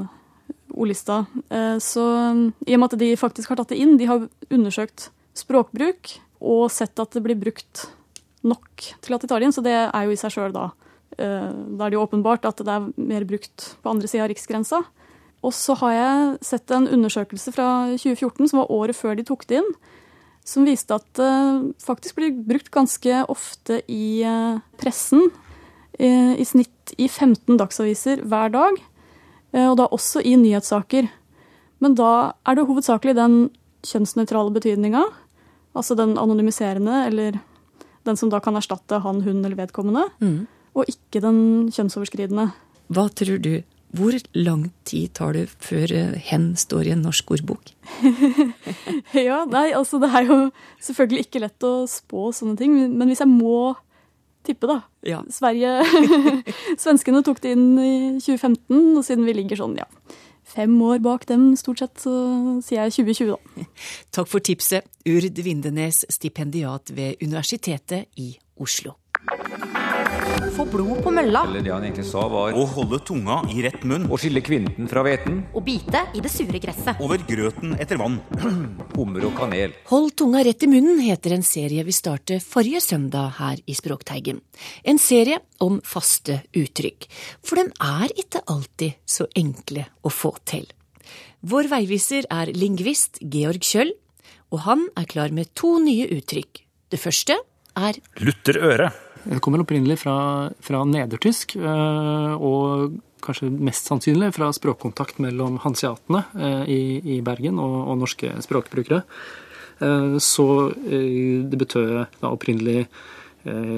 ordlista, 0.73 1.25
eh, 1.49 1.77
så 1.83 2.05
i 2.65 2.77
og 2.77 2.81
med 2.81 2.89
at 2.93 2.99
de 3.01 3.11
faktisk 3.19 3.53
har 3.53 3.61
tatt 3.61 3.73
det 3.73 3.81
inn, 3.81 3.97
de 3.99 4.09
har 4.09 4.25
undersøkt 4.49 5.09
språkbruk 5.37 6.17
og 6.37 6.69
sett 6.73 6.97
at 7.01 7.13
det 7.13 7.23
blir 7.25 7.37
brukt 7.37 7.87
nok 8.49 8.85
til 9.03 9.15
at 9.15 9.23
de 9.23 9.29
tar 9.29 9.41
det 9.41 9.49
inn, 9.49 9.55
så 9.55 9.63
det 9.65 9.75
er 9.75 10.05
jo 10.05 10.13
i 10.13 10.19
seg 10.19 10.33
sjøl 10.33 10.55
da. 10.55 10.69
Eh, 11.17 11.51
da 11.77 11.85
er 11.85 11.91
det 11.91 11.97
jo 11.97 12.03
åpenbart 12.05 12.47
at 12.49 12.61
det 12.63 12.73
er 12.73 12.87
mer 12.95 13.25
brukt 13.27 13.73
på 13.81 13.91
andre 13.91 14.09
sida 14.09 14.25
av 14.25 14.31
riksgrensa. 14.31 14.81
Og 15.45 15.53
så 15.53 15.75
har 15.81 15.93
jeg 15.93 16.37
sett 16.49 16.73
en 16.73 16.89
undersøkelse 16.89 17.53
fra 17.55 17.67
2014, 17.93 18.49
som 18.49 18.61
var 18.63 18.73
året 18.73 18.97
før 18.97 19.17
de 19.17 19.25
tok 19.27 19.45
det 19.49 19.61
inn, 19.61 19.71
som 20.47 20.65
viste 20.65 20.95
at 20.95 21.07
det 21.19 21.75
faktisk 21.83 22.17
blir 22.17 22.33
brukt 22.47 22.71
ganske 22.73 23.21
ofte 23.31 23.81
i 23.91 24.23
eh, 24.25 24.63
pressen. 24.81 25.29
I 25.97 26.43
snitt 26.45 26.91
i 27.01 27.07
15 27.09 27.55
dagsaviser 27.57 28.19
hver 28.29 28.51
dag, 28.53 28.75
og 29.57 29.77
da 29.79 29.87
også 29.89 30.21
i 30.21 30.35
nyhetssaker. 30.37 31.07
Men 31.81 31.95
da 31.97 32.35
er 32.45 32.59
det 32.59 32.67
hovedsakelig 32.69 33.15
den 33.17 33.37
kjønnsnøytrale 33.87 34.53
betydninga, 34.53 35.01
altså 35.73 35.97
den 35.97 36.13
anonymiserende, 36.21 36.99
eller 37.07 37.39
den 38.07 38.19
som 38.19 38.31
da 38.33 38.41
kan 38.43 38.57
erstatte 38.59 39.01
han, 39.03 39.23
hun 39.25 39.43
eller 39.43 39.57
vedkommende, 39.59 40.07
mm. 40.23 40.37
og 40.77 40.91
ikke 40.91 41.21
den 41.23 41.39
kjønnsoverskridende. 41.73 42.51
Hva 42.93 43.07
tror 43.11 43.41
du? 43.43 43.57
Hvor 43.97 44.15
lang 44.35 44.65
tid 44.87 45.13
tar 45.15 45.31
det 45.37 45.45
før 45.63 45.91
eh, 45.95 46.15
hen 46.27 46.49
står 46.59 46.89
i 46.89 46.93
en 46.95 47.05
norsk 47.05 47.29
ordbok? 47.37 47.71
ja, 49.29 49.45
nei, 49.47 49.69
altså 49.71 49.99
det 50.03 50.11
er 50.11 50.27
jo 50.27 50.39
selvfølgelig 50.83 51.27
ikke 51.27 51.43
lett 51.45 51.67
å 51.67 51.73
spå 51.87 52.29
sånne 52.35 52.59
ting, 52.59 52.75
men 52.75 53.07
hvis 53.07 53.23
jeg 53.23 53.31
må 53.31 53.77
tippe, 54.47 54.67
da 54.67 54.81
ja. 55.07 55.21
Sverige 55.31 55.83
Svenskene 56.83 57.23
tok 57.23 57.39
det 57.43 57.55
inn 57.55 57.69
i 57.79 57.95
2015, 58.19 58.59
og 58.99 59.03
siden 59.07 59.27
vi 59.27 59.35
ligger 59.39 59.63
sånn, 59.63 59.79
ja 59.79 59.87
fem 60.47 60.75
år 60.81 61.01
bak 61.03 61.27
dem, 61.29 61.49
stort 61.59 61.83
sett, 61.83 61.99
så 62.01 62.13
sier 62.65 62.87
jeg 62.87 62.95
2020, 62.99 63.33
da. 63.33 63.67
Takk 64.15 64.31
for 64.31 64.43
tipset, 64.43 64.87
Urd 65.07 65.41
Vindenes, 65.43 66.03
stipendiat 66.13 66.93
ved 66.95 67.21
Universitetet 67.23 68.07
i 68.19 68.33
Oslo. 68.59 68.97
Få 70.57 70.63
blod 70.65 71.03
på 71.05 71.11
mølla. 71.13 71.43
Eller 71.45 71.61
det 71.61 71.69
han 71.69 71.83
egentlig 71.85 72.07
sa 72.09 72.23
var 72.33 72.55
Å 72.57 72.63
holde 72.71 72.97
tunga 73.05 73.35
i 73.53 73.59
rett 73.61 73.83
munn. 73.85 74.07
Å 74.09 74.17
skille 74.17 74.41
kvinten 74.41 74.87
fra 74.89 75.03
hveten. 75.05 75.43
Å 75.53 75.61
bite 75.61 76.01
i 76.17 76.23
det 76.25 76.31
sure 76.33 76.57
gresset. 76.63 76.97
Over 77.03 77.21
grøten 77.27 77.75
etter 77.77 77.99
vann. 78.01 78.15
Hummer 78.95 79.27
og 79.29 79.35
kanel. 79.37 79.75
Hold 79.91 80.15
tunga 80.17 80.41
rett 80.47 80.65
i 80.65 80.71
munnen 80.71 80.97
heter 81.05 81.37
en 81.37 81.45
serie 81.45 81.85
vi 81.85 81.93
startet 81.93 82.41
forrige 82.41 82.81
søndag 82.81 83.37
her 83.37 83.61
i 83.69 83.77
Språkteigen. 83.77 84.41
En 84.81 84.97
serie 84.97 85.43
om 85.61 85.77
faste 85.85 86.39
uttrykk. 86.57 87.05
For 87.45 87.61
den 87.61 87.69
er 87.77 88.17
ikke 88.17 88.41
alltid 88.49 88.97
så 89.05 89.29
enkle 89.37 89.85
å 90.01 90.09
få 90.09 90.33
til. 90.49 90.65
Vår 91.45 91.69
veiviser 91.69 92.25
er 92.33 92.49
lingvist 92.49 93.21
Georg 93.21 93.61
Kjøll, 93.61 93.93
og 94.49 94.65
han 94.65 94.87
er 94.97 95.05
klar 95.05 95.29
med 95.29 95.53
to 95.53 95.77
nye 95.85 96.09
uttrykk. 96.17 96.65
Det 96.89 96.97
første 96.97 97.37
er 97.77 98.01
Lutter 98.25 98.57
øre. 98.57 98.95
Det 99.27 99.41
kommer 99.43 99.59
opprinnelig 99.59 99.99
fra, 99.99 100.17
fra 100.63 100.83
nedertysk, 100.87 101.57
eh, 101.59 102.33
og 102.39 102.95
kanskje 103.25 103.49
mest 103.51 103.89
sannsynlig 103.89 104.29
fra 104.37 104.47
språkkontakt 104.55 105.19
mellom 105.23 105.57
hansiatene 105.63 106.23
eh, 106.37 106.63
i, 106.71 106.81
i 107.17 107.19
Bergen 107.25 107.59
og, 107.59 107.75
og, 107.89 107.97
norske 108.05 108.31
språkbrukere. 108.45 109.01
Eh, 109.83 110.15
så 110.23 110.47
det 110.77 111.59
betød 111.59 111.93
da 112.21 112.31
opprinnelig 112.31 112.87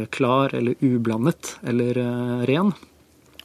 klar 0.09 0.53
eller 0.57 0.79
ublandet 0.81 1.51
eller 1.67 1.97
ren. 2.49 2.71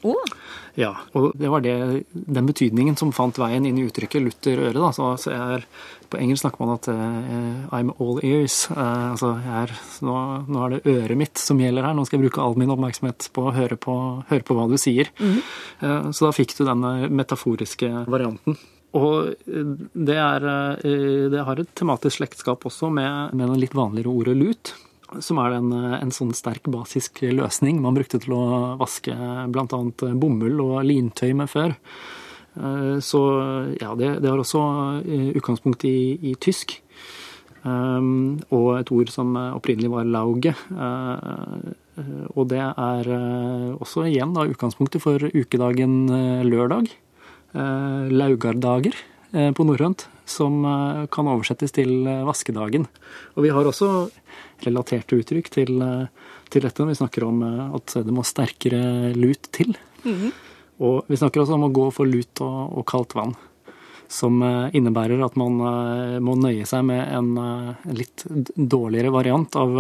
Oh. 0.09 0.31
Ja, 0.75 0.91
og 1.15 1.37
det 1.39 1.51
var 1.53 1.63
det, 1.63 1.75
den 2.11 2.49
betydningen 2.49 2.97
som 2.99 3.13
fant 3.15 3.39
veien 3.39 3.67
inn 3.67 3.79
i 3.79 3.85
uttrykket 3.87 4.23
'lutter 4.23 4.59
øre'. 4.59 4.81
Da. 4.81 4.91
Så, 4.97 5.11
så 5.23 5.31
er, 5.35 5.67
på 6.11 6.19
engelsk 6.19 6.43
snakker 6.43 6.65
man 6.65 6.75
at 6.75 6.89
uh, 6.91 7.69
'I'm 7.71 7.93
all 8.03 8.19
ears'. 8.27 8.67
Uh, 8.71 9.15
altså 9.15 9.35
er, 9.39 9.75
nå, 10.03 10.17
nå, 10.49 10.65
er 10.65 10.75
det 10.75 10.95
øret 10.97 11.21
mitt 11.21 11.39
som 11.39 11.61
gjelder 11.63 11.87
her. 11.87 11.95
Nå 11.95 12.07
skal 12.07 12.19
jeg 12.19 12.27
bruke 12.27 12.43
all 12.43 12.59
min 12.59 12.73
oppmerksomhet 12.75 13.29
på 13.35 13.49
å 13.49 13.55
høre 13.55 13.79
på, 13.79 13.97
høre 14.31 14.47
på 14.47 14.57
hva 14.59 14.67
du 14.71 14.79
sier. 14.81 15.13
Mm. 15.23 15.39
Uh, 15.83 16.11
så 16.11 16.27
da 16.27 16.33
fikk 16.35 16.57
du 16.59 16.65
denne 16.67 17.11
metaforiske 17.11 17.93
varianten. 18.11 18.59
Og 18.95 19.33
det, 19.47 20.15
er, 20.15 20.45
det 21.27 21.41
har 21.43 21.59
et 21.59 21.71
tematisk 21.75 22.21
slektskap 22.21 22.63
også 22.69 22.93
med, 22.95 23.35
med 23.35 23.51
det 23.51 23.65
litt 23.65 23.75
vanligere 23.75 24.13
ordet 24.13 24.37
lut 24.39 24.71
som 25.23 25.39
er 25.43 25.59
en, 25.59 25.71
en, 26.01 26.13
sånn 26.15 26.33
sterk 26.37 26.67
basisk 26.73 27.23
løsning 27.29 27.81
man 27.85 27.97
brukte 27.97 28.19
til 28.23 28.35
å 28.37 28.45
vaske 28.81 29.15
bl.a. 29.55 29.81
bomull 30.19 30.61
og 30.65 30.77
lintøy 30.89 31.33
med 31.39 31.51
før. 31.53 31.75
Eh, 32.55 32.99
så 33.03 33.21
ja, 33.81 33.95
det, 33.99 34.19
det 34.23 34.31
har 34.31 34.41
også 34.41 34.63
eh, 35.03 35.31
utgangspunkt 35.39 35.87
i, 35.89 36.19
i 36.31 36.35
tysk. 36.41 36.79
Um, 37.65 38.43
og 38.53 38.75
et 38.77 38.91
ord 38.93 39.09
som 39.09 39.31
opprinnelig 39.41 39.89
var 39.89 40.05
lauge. 40.05 40.53
Uh, 40.69 41.73
og 42.35 42.51
det 42.51 42.61
er 42.61 43.09
også 43.79 44.05
igjen 44.11 44.35
da 44.35 44.45
utgangspunktet 44.51 45.01
for 45.01 45.23
ukedagen 45.33 45.95
lørdag. 46.45 46.91
Uh, 47.55 48.11
laugardager 48.11 48.99
på 49.55 49.67
norrønt, 49.67 50.05
som 50.25 50.63
kan 51.13 51.29
oversettes 51.29 51.75
til 51.77 52.07
vaskedagen. 52.25 52.87
Og 53.37 53.45
vi 53.45 53.51
har 53.53 53.69
også 53.69 53.89
relaterte 54.63 55.19
uttrykk 55.19 55.51
til, 55.53 55.81
eh, 55.83 56.07
til 56.51 56.63
dette. 56.67 56.87
Vi 56.87 56.99
snakker 56.99 57.25
om 57.27 57.43
eh, 57.43 57.75
at 57.77 57.97
det 58.05 58.15
må 58.15 58.25
sterkere 58.25 59.15
lut 59.15 59.51
til. 59.53 59.77
Mm 60.05 60.15
-hmm. 60.15 60.33
Og 60.81 61.05
vi 61.09 61.17
snakker 61.17 61.41
også 61.41 61.55
om 61.55 61.65
å 61.65 61.73
gå 61.73 61.91
for 61.93 62.05
lut 62.07 62.41
og, 62.41 62.79
og 62.79 62.87
kaldt 62.87 63.15
vann. 63.15 63.35
Som 64.09 64.43
eh, 64.43 64.71
innebærer 64.75 65.25
at 65.25 65.37
man 65.37 65.53
må 66.23 66.35
nøye 66.35 66.67
seg 66.67 66.85
med 66.85 67.09
en, 67.09 67.39
en 67.39 67.95
litt 67.95 68.25
dårligere 68.57 69.11
variant 69.11 69.57
av, 69.57 69.71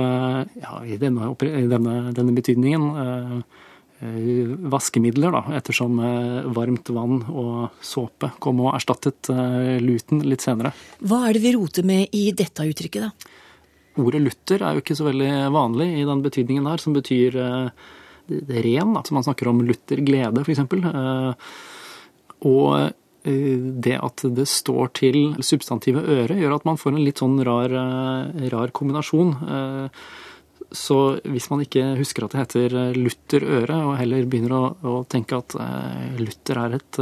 ja, 0.62 0.84
i 0.84 0.96
denne, 0.96 1.36
i 1.42 1.66
denne, 1.66 2.12
denne 2.12 2.32
betydningen, 2.32 3.42
vaskemidler, 4.00 5.32
da, 5.32 5.54
ettersom 5.56 6.00
varmt 6.52 6.90
vann 6.92 7.22
og 7.30 7.76
såpe 7.80 8.32
kom 8.42 8.58
og 8.64 8.74
erstattet 8.74 9.30
luten 9.80 10.20
litt 10.26 10.44
senere. 10.44 10.74
Hva 11.00 11.22
er 11.28 11.38
det 11.38 11.44
vi 11.44 11.52
roter 11.54 11.86
med 11.86 12.12
i 12.12 12.26
dette 12.36 12.66
uttrykket, 12.68 13.06
da? 13.06 13.34
Ordet 14.00 14.24
lutter 14.24 14.62
er 14.62 14.74
jo 14.74 14.82
ikke 14.82 14.96
så 14.98 15.06
veldig 15.06 15.30
vanlig 15.54 15.86
i 16.00 16.08
den 16.08 16.22
betydningen 16.24 16.66
her, 16.66 16.82
som 16.82 16.96
betyr 16.96 17.36
eh, 17.38 17.86
ren. 18.66 18.96
Altså 18.98 19.14
man 19.14 19.26
snakker 19.26 19.50
om 19.50 19.62
lutter 19.66 20.02
glede, 20.02 20.42
f.eks. 20.42 20.64
Eh, 20.64 21.52
og 22.50 22.70
eh, 22.82 23.68
det 23.86 24.00
at 24.02 24.26
det 24.34 24.48
står 24.50 24.90
til 24.98 25.20
substantivet 25.38 26.10
øre, 26.10 26.38
gjør 26.40 26.56
at 26.58 26.66
man 26.66 26.80
får 26.80 26.96
en 26.96 27.04
litt 27.06 27.22
sånn 27.22 27.38
rar, 27.46 27.76
rar 28.50 28.74
kombinasjon. 28.74 29.36
Så 30.74 30.98
hvis 31.22 31.46
man 31.52 31.62
ikke 31.62 31.92
husker 32.00 32.26
at 32.26 32.34
det 32.34 32.42
heter 32.42 32.96
Luther 32.98 33.46
øre, 33.46 33.78
og 33.86 33.94
heller 34.00 34.26
begynner 34.26 34.56
å, 34.56 34.64
å 34.82 34.94
tenke 35.10 35.38
at 35.38 35.54
Luther 36.18 36.60
er 36.64 36.76
et 36.80 36.98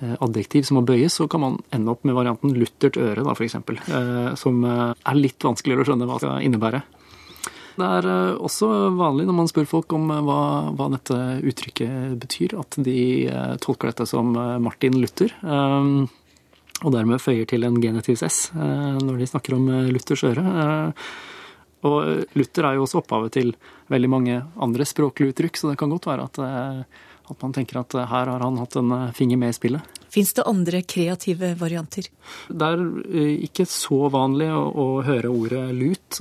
Eh, 0.00 0.14
adjektiv 0.22 0.62
som 0.62 0.78
må 0.78 0.84
bøyes, 0.86 1.16
så 1.18 1.26
kan 1.26 1.42
man 1.42 1.56
ende 1.74 1.90
opp 1.90 2.04
med 2.06 2.14
varianten 2.14 2.52
luttert 2.54 2.96
øre, 3.00 3.24
da, 3.26 3.34
f.eks. 3.34 3.56
Eh, 3.58 4.28
som 4.38 4.60
eh, 4.62 4.92
er 4.94 5.18
litt 5.18 5.42
vanskeligere 5.42 5.82
å 5.82 5.88
skjønne 5.88 6.06
hva 6.06 6.18
det 6.20 6.22
skal 6.22 6.46
innebære. 6.46 6.82
Det 7.78 7.88
er 7.98 8.06
også 8.42 8.68
vanlig 8.98 9.26
når 9.26 9.36
man 9.38 9.50
spør 9.50 9.66
folk 9.70 9.92
om 9.94 10.08
hva, 10.26 10.38
hva 10.74 10.86
dette 10.96 11.18
uttrykket 11.46 12.16
betyr, 12.18 12.56
at 12.58 12.74
de 12.82 13.02
tolker 13.62 13.92
dette 13.92 14.06
som 14.10 14.32
Martin 14.34 14.96
Luther. 14.98 15.30
Og 15.38 16.90
dermed 16.90 17.22
føyer 17.22 17.46
til 17.46 17.68
en 17.68 17.78
genitivs 17.78 18.24
S 18.26 18.40
når 18.58 19.22
de 19.22 19.30
snakker 19.30 19.54
om 19.54 19.70
Luthers 19.94 20.26
øre. 20.26 20.42
Og 21.86 22.24
Luther 22.34 22.66
er 22.66 22.78
jo 22.78 22.86
også 22.86 23.02
opphavet 23.02 23.36
til 23.36 23.52
veldig 23.92 24.10
mange 24.10 24.40
andre 24.58 24.86
språklige 24.88 25.34
uttrykk, 25.34 25.60
så 25.60 25.70
det 25.70 25.78
kan 25.78 25.92
godt 25.92 26.08
være 26.10 26.26
at 26.26 26.40
at 27.30 27.44
man 27.44 27.54
tenker 27.54 27.80
at 27.82 27.94
eh, 27.94 28.08
her 28.08 28.30
har 28.32 28.44
han 28.44 28.58
hatt 28.60 28.76
en 28.80 28.92
eh, 28.94 29.12
finger 29.16 29.40
med 29.40 29.52
i 29.52 29.56
spillet. 29.56 29.96
Fins 30.12 30.32
det 30.36 30.46
andre 30.48 30.82
kreative 30.88 31.52
varianter? 31.60 32.08
Det 32.48 32.68
er 32.72 32.84
eh, 33.12 33.34
ikke 33.48 33.68
så 33.68 34.06
vanlig 34.12 34.50
å, 34.54 34.64
å 34.72 34.86
høre 35.06 35.32
ordet 35.32 35.66
lut 35.76 36.20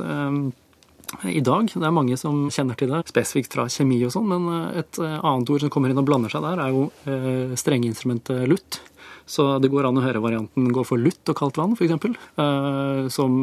i 1.24 1.40
dag. 1.40 1.70
Det 1.72 1.88
er 1.88 1.96
mange 1.96 2.18
som 2.20 2.50
kjenner 2.52 2.76
til 2.80 2.92
det, 2.92 3.06
spesifikt 3.08 3.56
fra 3.56 3.68
kjemi 3.72 4.02
og 4.04 4.12
sånn, 4.12 4.28
men 4.28 4.76
et 4.82 5.00
annet 5.00 5.52
ord 5.54 5.64
som 5.64 5.72
kommer 5.72 5.94
inn 5.94 6.02
og 6.02 6.08
blander 6.10 6.34
seg 6.34 6.44
der, 6.44 6.60
er 6.60 6.76
jo 6.76 7.56
strengeinstrumentet 7.56 8.44
lutt. 8.52 8.82
Så 9.28 9.46
det 9.64 9.72
går 9.72 9.88
an 9.88 10.02
å 10.02 10.04
høre 10.04 10.20
varianten 10.24 10.68
gå 10.76 10.84
for 10.88 11.00
lutt 11.00 11.32
og 11.32 11.40
kaldt 11.40 11.60
vann, 11.60 11.78
f.eks. 11.80 13.16
Som 13.16 13.40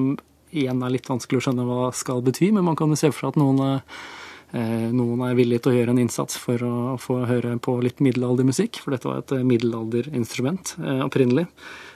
igjen 0.54 0.82
er 0.82 0.92
litt 0.94 1.08
vanskelig 1.10 1.40
å 1.40 1.46
skjønne 1.48 1.66
hva 1.68 1.88
skal 1.96 2.22
bety, 2.24 2.52
men 2.54 2.66
man 2.66 2.78
kan 2.78 2.92
jo 2.92 2.98
se 2.98 3.10
for 3.12 3.24
seg 3.24 3.34
at 3.34 3.40
noen, 3.40 3.80
uh, 4.54 4.86
noen 4.94 5.24
er 5.26 5.38
villige 5.38 5.64
til 5.64 5.72
å 5.72 5.78
gjøre 5.78 5.94
en 5.94 6.02
innsats 6.04 6.38
for 6.40 6.62
å 6.66 6.74
få 7.02 7.20
høre 7.28 7.56
på 7.62 7.76
litt 7.84 8.02
middelaldermusikk, 8.04 8.78
for 8.82 8.94
dette 8.94 9.10
var 9.10 9.24
et 9.24 9.34
middelalderinstrument 9.46 10.76
uh, 10.84 11.02
opprinnelig. 11.08 11.48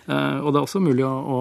Og 0.09 0.47
det 0.49 0.57
er 0.57 0.63
også 0.65 0.81
mulig 0.81 1.03
å, 1.05 1.11
å, 1.13 1.41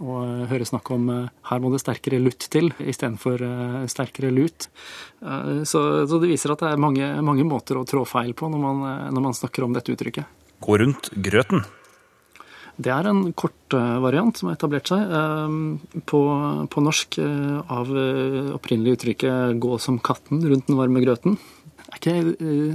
å 0.00 0.14
høre 0.48 0.64
snakk 0.64 0.88
om 0.94 1.10
her 1.50 1.58
må 1.60 1.68
det 1.68 1.82
sterkere 1.82 2.16
lutt 2.16 2.46
til 2.48 2.70
istedenfor 2.80 3.44
sterkere 3.92 4.30
lut. 4.32 4.70
Så, 5.20 5.82
så, 6.08 6.22
det 6.22 6.30
viser 6.30 6.54
at 6.54 6.64
det 6.64 6.70
er 6.70 6.80
mange, 6.80 7.10
mange 7.20 7.44
måter 7.44 7.76
å 7.76 7.84
trå 7.84 8.06
feil 8.08 8.32
på 8.32 8.48
når 8.48 8.62
man, 8.62 8.80
når 9.12 9.26
man 9.26 9.36
snakker 9.36 9.68
om 9.68 9.76
dette 9.76 9.92
uttrykket. 9.92 10.32
Gå 10.64 10.78
rundt 10.80 11.12
grøten. 11.12 11.66
Det 12.76 12.92
er 12.92 13.08
en 13.08 13.32
kort 13.32 13.72
variant 13.72 14.36
som 14.36 14.50
har 14.50 14.58
etablert 14.58 14.90
seg. 14.90 15.12
På, 16.10 16.20
på 16.68 16.82
norsk 16.84 17.16
av 17.22 17.92
opprinnelig 18.58 18.98
uttrykket 18.98 19.56
'gå 19.62 19.78
som 19.80 19.96
katten 19.98 20.44
rundt 20.44 20.68
den 20.68 20.76
varme 20.76 21.00
grøten'. 21.00 21.38
Ikke, 21.96 22.12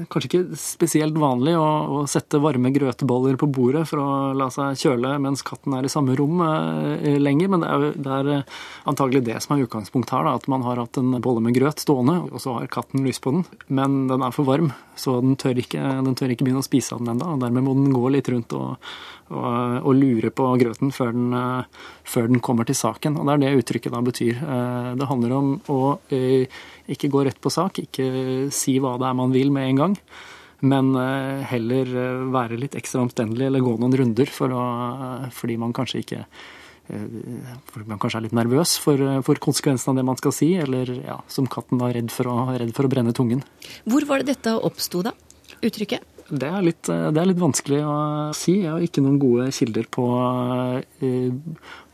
kanskje 0.10 0.28
ikke 0.30 0.60
spesielt 0.60 1.18
vanlig 1.20 1.54
å, 1.58 1.66
å, 1.94 2.00
sette 2.10 2.40
varme 2.42 2.72
grøteboller 2.74 3.38
på 3.40 3.50
bordet 3.54 3.84
for 3.90 4.02
å 4.02 4.08
la 4.38 4.48
seg 4.54 4.80
kjøle 4.82 5.14
mens 5.22 5.44
katten 5.46 5.76
er 5.78 5.86
i 5.86 5.92
samme 5.92 6.16
rom 6.18 6.42
eh, 6.46 7.20
lenger, 7.22 7.52
men 7.54 7.64
det 7.64 7.70
er, 7.70 7.86
det 7.96 8.18
er 8.18 8.60
antagelig 8.90 9.24
det 9.28 9.38
som 9.46 9.56
er 9.56 9.66
utgangspunktet 9.68 10.16
her. 10.16 10.26
Da, 10.26 10.36
at 10.40 10.50
man 10.52 10.66
har 10.66 10.82
hatt 10.82 10.98
en 11.02 11.14
bolle 11.22 11.44
med 11.46 11.56
grøt 11.58 11.84
stående, 11.84 12.18
og 12.32 12.42
så 12.42 12.58
har 12.58 12.72
katten 12.74 13.06
lyst 13.06 13.24
på 13.26 13.36
den. 13.36 13.46
Men 13.70 14.06
den 14.10 14.26
er 14.26 14.36
for 14.36 14.50
varm, 14.50 14.72
så 14.98 15.20
den 15.24 15.38
tør 15.40 15.62
ikke, 15.62 15.82
den 16.08 16.18
tør 16.18 16.34
ikke 16.34 16.48
begynne 16.48 16.66
å 16.66 16.68
spise 16.68 16.98
av 16.98 17.04
den 17.04 17.14
ennå. 17.14 17.38
Dermed 17.42 17.68
må 17.68 17.78
den 17.78 17.94
gå 17.94 18.12
litt 18.14 18.30
rundt 18.34 18.58
og, 18.58 18.92
og, 19.30 19.78
og 19.86 19.94
lure 19.98 20.34
på 20.34 20.50
grøten 20.62 20.94
før 20.96 21.14
den, 21.16 21.38
før 22.04 22.30
den, 22.32 22.42
kommer 22.42 22.68
til 22.68 22.78
saken. 22.78 23.22
Og 23.22 23.30
det 23.30 23.38
er 23.38 23.46
det 23.46 23.56
uttrykket 23.62 23.94
da 23.94 24.04
betyr. 24.06 24.44
Det 24.98 25.10
handler 25.10 25.38
om 25.38 25.56
å 25.72 25.80
ikke 26.94 27.12
gå 27.12 27.26
rett 27.28 27.42
på 27.42 27.52
sak, 27.54 27.82
ikke 27.84 28.08
si 28.54 28.78
hva 28.82 28.98
det 29.02 29.10
er 29.10 29.18
man 29.18 29.34
vil 29.36 29.52
med 29.54 29.70
en 29.70 29.82
gang. 29.82 29.98
Men 30.62 30.94
heller 31.50 31.90
være 32.30 32.60
litt 32.62 32.76
ekstra 32.78 33.02
omstendelig 33.02 33.48
eller 33.48 33.64
gå 33.66 33.72
noen 33.82 33.96
runder 33.98 34.30
for 34.30 34.54
å, 34.54 34.66
fordi 35.34 35.56
man 35.58 35.74
kanskje 35.74 36.04
ikke 36.04 36.20
fordi 36.92 37.88
man 37.88 38.00
kanskje 38.02 38.20
er 38.20 38.26
litt 38.26 38.36
nervøs 38.36 38.76
for, 38.82 39.00
for 39.26 39.40
konsekvensen 39.42 39.94
av 39.94 40.00
det 40.00 40.06
man 40.08 40.20
skal 40.20 40.34
si, 40.36 40.50
eller 40.60 40.90
ja, 41.06 41.18
som 41.32 41.48
katten 41.50 41.80
var 41.80 41.94
redd 41.96 42.12
for, 42.14 42.28
å, 42.28 42.50
redd 42.52 42.74
for 42.76 42.88
å 42.88 42.92
brenne 42.92 43.14
tungen. 43.16 43.46
Hvor 43.88 44.06
var 44.10 44.22
det 44.22 44.34
dette 44.34 44.58
oppsto, 44.58 45.04
da? 45.06 45.14
Uttrykket? 45.62 46.11
Det 46.32 46.48
er, 46.48 46.62
litt, 46.64 46.88
det 46.88 47.20
er, 47.20 47.28
litt, 47.28 47.40
vanskelig 47.42 47.82
å 47.84 47.96
si. 48.38 48.62
Jeg 48.62 48.72
har 48.72 48.84
ikke 48.86 49.04
noen 49.04 49.18
gode 49.20 49.50
kilder 49.52 49.88
på, 49.92 50.06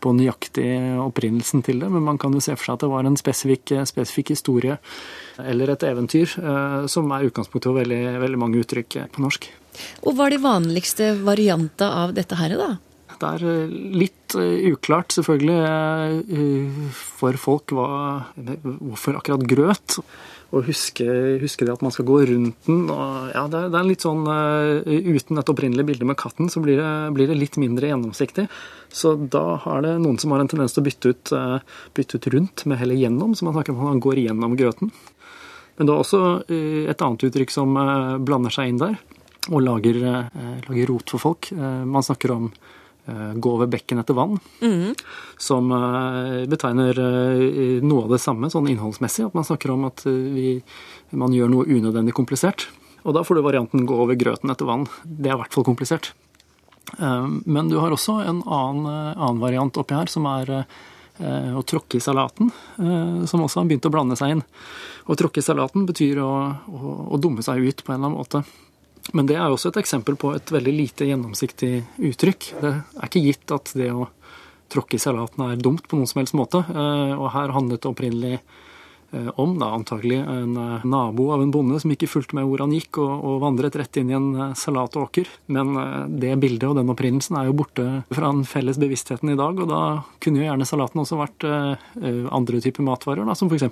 på 0.03 0.13
nøyaktig 0.13 0.67
opprinnelsen 1.01 1.63
til 1.65 1.81
det, 1.81 1.89
men 1.93 2.05
man 2.05 2.19
kan 2.21 2.35
jo 2.37 2.41
se 2.43 2.53
for 2.53 2.69
seg 2.69 2.77
at 2.77 2.85
det 2.85 2.91
var 2.91 3.09
en 3.09 3.17
spesifikk, 3.17 3.73
spesifikk 3.89 4.35
historie 4.35 4.77
eller 5.41 5.73
et 5.73 5.85
eventyr 5.89 6.37
som 6.89 7.13
er 7.17 7.25
utgangspunktet 7.31 7.71
for 7.71 7.81
veldig, 7.81 8.01
veldig 8.21 8.41
mange 8.41 8.61
uttrykk 8.61 8.99
på 9.15 9.25
norsk. 9.25 9.49
Og 10.05 10.13
Hva 10.13 10.27
er 10.27 10.37
de 10.37 10.43
vanligste 10.45 11.11
varianta 11.25 11.89
av 12.03 12.13
dette 12.17 12.37
her, 12.37 12.53
da? 12.61 12.75
Det 13.17 13.33
er 13.39 13.69
litt 13.97 14.35
uklart, 14.37 15.15
selvfølgelig, 15.17 16.93
for 16.93 17.37
folk 17.41 17.73
hva, 17.73 17.89
hvorfor 18.37 19.17
akkurat 19.17 19.45
grøt 19.49 19.97
og 20.55 20.63
huske, 20.63 21.05
huske, 21.41 21.65
det 21.67 21.73
at 21.73 21.83
man 21.83 21.91
skal 21.91 22.07
gå 22.07 22.21
rundt 22.29 22.69
den. 22.69 22.85
Og, 22.93 23.15
ja, 23.33 23.43
det, 23.51 23.59
er, 23.59 23.71
det 23.73 23.79
er 23.79 23.87
litt 23.89 24.05
sånn 24.05 24.23
uh, 24.23 24.79
Uten 24.87 25.41
et 25.41 25.51
opprinnelig 25.51 25.85
bilde 25.89 26.07
med 26.07 26.19
katten, 26.19 26.47
så 26.51 26.61
blir 26.63 26.79
det, 26.79 26.91
blir 27.17 27.27
det, 27.27 27.35
litt 27.39 27.59
mindre 27.59 27.91
gjennomsiktig. 27.91 28.47
Så 28.87 29.15
da 29.19 29.59
har 29.65 29.83
det 29.83 29.97
noen 30.03 30.19
som 30.21 30.31
har 30.31 30.43
en 30.43 30.51
tendens 30.51 30.75
til 30.75 30.85
å 30.85 30.87
bytte 30.87 31.11
ut, 31.11 31.33
uh, 31.35 31.83
bytte 31.97 32.21
ut 32.21 32.29
rundt 32.35 32.63
med 32.69 32.79
heller 32.79 32.99
gjennom, 32.99 33.35
så 33.35 33.47
man 33.47 33.57
snakker 33.57 33.75
om 33.75 33.83
at 33.83 33.91
man 33.91 34.03
går 34.07 34.23
gjennom 34.23 34.55
grøten. 34.59 34.93
Men 35.77 35.89
det 35.89 35.93
er 35.93 35.99
også 36.05 36.23
uh, 36.47 36.81
et 36.93 37.05
annet 37.05 37.27
uttrykk 37.27 37.53
som 37.53 37.75
blander 38.23 38.53
seg 38.53 38.71
inn 38.71 38.81
der, 38.81 38.95
og 39.47 39.61
lager, 39.63 40.01
lager 40.67 40.89
rot 40.89 41.11
for 41.13 41.23
folk. 41.23 41.47
man 41.55 42.03
snakker 42.03 42.33
om 42.33 42.49
gå 43.07 43.51
over 43.55 43.69
bekken 43.71 44.01
etter 44.01 44.17
vann, 44.17 44.35
mm. 44.59 44.91
som 45.39 45.69
betegner 46.51 46.99
noe 47.83 48.03
av 48.03 48.11
det 48.11 48.19
samme 48.19 48.49
sånn 48.51 48.67
innholdsmessig. 48.71 49.29
At 49.29 49.37
man 49.37 49.47
snakker 49.47 49.71
om 49.71 49.87
at 49.87 50.03
vi, 50.05 50.57
man 51.15 51.35
gjør 51.35 51.53
noe 51.53 51.69
unødvendig 51.69 52.15
komplisert. 52.17 52.67
Og 53.07 53.15
da 53.15 53.23
får 53.23 53.39
du 53.39 53.45
varianten 53.45 53.87
gå 53.87 53.95
over 54.03 54.19
grøten 54.19 54.51
etter 54.51 54.67
vann. 54.67 54.87
Det 55.03 55.31
er 55.31 55.37
i 55.37 55.41
hvert 55.41 55.55
fall 55.55 55.67
komplisert. 55.67 56.11
Men 56.99 57.71
du 57.71 57.77
har 57.79 57.95
også 57.95 58.19
en 58.23 58.43
annen, 58.43 58.85
annen 59.15 59.41
variant 59.43 59.79
oppi 59.79 59.95
her, 59.95 60.11
som 60.11 60.27
er 60.31 60.51
å 61.17 61.63
tråkke 61.65 61.97
i 61.97 62.03
salaten, 62.03 62.51
som 62.77 63.41
også 63.43 63.61
har 63.61 63.69
begynt 63.69 63.87
å 63.89 63.93
blande 63.93 64.17
seg 64.19 64.35
inn. 64.35 64.43
Å 65.07 65.15
tråkke 65.17 65.41
i 65.41 65.45
salaten 65.45 65.87
betyr 65.87 66.19
å, 66.21 66.31
å, 66.67 66.95
å 67.15 67.19
dumme 67.21 67.43
seg 67.45 67.63
ut 67.63 67.83
på 67.83 67.93
en 67.93 67.97
eller 67.97 68.11
annen 68.11 68.19
måte. 68.19 68.43
Men 69.15 69.27
det 69.29 69.37
er 69.39 69.47
også 69.47 69.71
et 69.71 69.81
eksempel 69.83 70.17
på 70.19 70.33
et 70.35 70.51
veldig 70.51 70.73
lite 70.75 71.07
gjennomsiktig 71.07 71.71
uttrykk. 72.09 72.51
Det 72.61 72.71
er 72.73 73.09
ikke 73.09 73.23
gitt 73.23 73.55
at 73.55 73.71
det 73.77 73.91
å 73.93 74.09
tråkke 74.71 74.97
i 74.97 75.01
salaten 75.01 75.45
er 75.45 75.59
dumt 75.61 75.87
på 75.87 75.99
noen 75.99 76.09
som 76.09 76.21
helst 76.21 76.35
måte. 76.37 76.63
Og 76.67 77.27
her 77.35 77.53
handlet 77.55 77.83
det 77.83 77.91
opprinnelig 77.91 78.39
om 79.39 79.53
da 79.55 79.69
antagelig 79.71 80.17
en 80.19 80.57
nabo 80.83 81.29
av 81.31 81.39
en 81.39 81.51
bonde 81.53 81.79
som 81.79 81.93
ikke 81.93 82.09
fulgte 82.11 82.35
med 82.35 82.43
hvor 82.49 82.59
han 82.59 82.73
gikk, 82.75 82.99
og, 82.99 83.13
og 83.23 83.37
vandret 83.45 83.77
rett 83.79 83.99
inn 84.01 84.11
i 84.11 84.17
en 84.17 84.55
salatåker. 84.59 85.29
Men 85.55 85.71
det 86.19 86.33
bildet 86.41 86.67
og 86.67 86.75
den 86.75 86.91
opprinnelsen 86.91 87.37
er 87.39 87.47
jo 87.47 87.55
borte 87.61 87.85
fra 88.11 88.33
den 88.33 88.43
felles 88.49 88.79
bevisstheten 88.81 89.31
i 89.31 89.37
dag, 89.39 89.61
og 89.63 89.71
da 89.71 89.83
kunne 90.19 90.43
jo 90.43 90.49
gjerne 90.49 90.67
salaten 90.67 91.05
også 91.05 91.21
vært 91.21 91.47
andre 91.47 92.59
typer 92.65 92.83
matvarer, 92.89 93.23
da, 93.23 93.37
som 93.39 93.47
f.eks. 93.47 93.69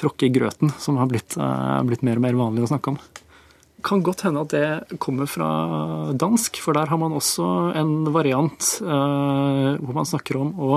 tråkke 0.00 0.30
i 0.30 0.32
grøten, 0.32 0.72
som 0.80 0.96
har 0.96 1.12
blitt, 1.12 1.36
blitt 1.84 2.06
mer 2.06 2.22
og 2.22 2.24
mer 2.24 2.40
vanlig 2.46 2.64
å 2.64 2.72
snakke 2.72 2.94
om 2.94 3.02
kan 3.84 4.04
godt 4.04 4.24
hende 4.26 4.44
at 4.44 4.54
det 4.54 4.98
kommer 5.02 5.28
fra 5.30 5.48
dansk, 6.16 6.60
for 6.62 6.76
der 6.76 6.90
har 6.90 7.00
man 7.00 7.16
også 7.16 7.48
en 7.78 7.96
variant 8.14 8.70
eh, 8.82 9.74
hvor 9.80 9.96
man 9.96 10.08
snakker 10.08 10.40
om 10.40 10.54
å 10.56 10.70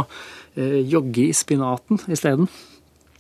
eh, 0.56 0.82
jogge 0.88 1.30
i 1.30 1.36
spinaten 1.36 2.02
isteden. 2.12 2.50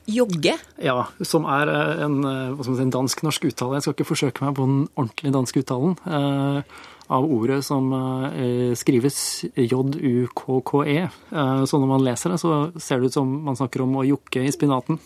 Jogge? 0.07 0.53
Ja, 0.79 1.01
som 1.27 1.47
er 1.51 1.67
en, 2.05 2.21
si, 2.63 2.75
en 2.79 2.93
dansk-norsk 2.95 3.49
uttale. 3.49 3.75
Jeg 3.75 3.83
skal 3.83 3.95
ikke 3.97 4.11
forsøke 4.13 4.45
meg 4.45 4.53
på 4.55 4.67
den 4.67 4.85
ordentlige 4.95 5.35
danske 5.35 5.63
uttalen. 5.65 5.97
Eh, 6.07 6.77
av 7.07 7.23
ordet 7.31 7.61
som 7.63 7.91
eh, 7.95 8.71
skrives 8.75 9.45
J-U-K-K-E. 9.55 10.97
Eh, 11.07 11.63
så 11.67 11.79
når 11.79 11.91
man 11.91 12.03
leser 12.07 12.33
det, 12.33 12.39
så 12.39 12.55
ser 12.79 12.99
det 12.99 13.11
ut 13.11 13.17
som 13.19 13.35
man 13.47 13.59
snakker 13.59 13.83
om 13.83 13.99
å 13.99 14.07
jokke 14.07 14.43
i 14.43 14.51
spinaten. 14.55 14.99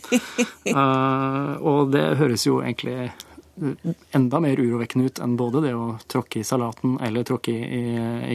og 1.71 1.91
det 1.93 2.05
høres 2.21 2.45
jo 2.45 2.61
egentlig 2.61 3.09
enda 4.15 4.39
mer 4.41 4.59
urovekkende 4.59 5.09
ut 5.09 5.21
enn 5.23 5.35
både 5.39 5.61
det 5.65 5.73
å 5.77 5.97
tråkke 6.11 6.41
i 6.41 6.47
salaten 6.47 6.97
eller 7.03 7.25
tråkke 7.27 7.53
i, 7.53 7.81
i, 7.81 7.83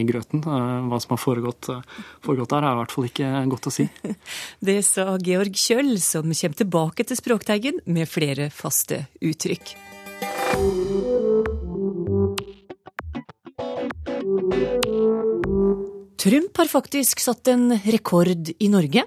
i 0.01 0.05
grøten. 0.07 0.43
Hva 0.43 0.99
som 1.03 1.15
har 1.15 1.21
foregått, 1.21 1.69
foregått, 2.25 2.53
der, 2.53 2.67
er 2.67 2.77
i 2.77 2.81
hvert 2.81 2.95
fall 2.95 3.09
ikke 3.09 3.31
godt 3.53 3.69
å 3.71 3.75
si. 3.79 3.87
Det 4.67 4.79
sa 4.85 5.17
Georg 5.23 5.57
Kjøll, 5.57 5.97
som 6.03 6.29
kommer 6.29 6.61
tilbake 6.61 7.07
til 7.07 7.19
Språkteigen 7.19 7.81
med 7.85 8.09
flere 8.09 8.49
faste 8.53 9.05
uttrykk. 9.21 9.75
Trump 16.17 16.57
har 16.57 16.67
faktisk 16.71 17.21
satt 17.21 17.47
en 17.51 17.69
rekord 17.85 18.49
i 18.57 18.67
Norge. 18.73 19.05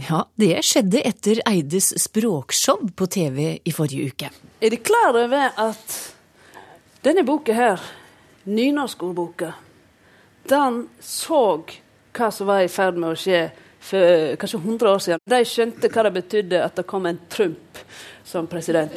Ja, 0.00 0.24
det 0.40 0.62
skjedde 0.64 1.02
etter 1.04 1.42
Eides 1.48 1.90
språkshow 2.00 2.86
på 2.96 3.06
TV 3.12 3.58
i 3.60 3.74
forrige 3.76 4.12
uke. 4.12 4.30
Er 4.60 4.72
dere 4.72 4.80
klar 4.80 5.18
over 5.20 5.58
at 5.60 5.96
denne 7.04 7.24
boka 7.28 7.52
her, 7.52 7.82
nynorskordboka, 8.48 9.52
den 10.48 10.86
så 11.02 11.42
hva 12.12 12.30
som 12.32 12.48
var 12.48 12.64
i 12.64 12.72
ferd 12.72 12.98
med 13.00 13.12
å 13.12 13.18
skje 13.18 13.44
for 13.82 14.36
kanskje 14.38 14.60
100 14.62 14.90
år 14.90 15.02
siden. 15.02 15.22
De 15.28 15.40
skjønte 15.48 15.90
hva 15.92 16.06
det 16.06 16.14
betydde 16.16 16.62
at 16.62 16.76
det 16.78 16.86
kom 16.88 17.06
en 17.10 17.20
Trump 17.32 17.80
som 18.24 18.46
president. 18.50 18.94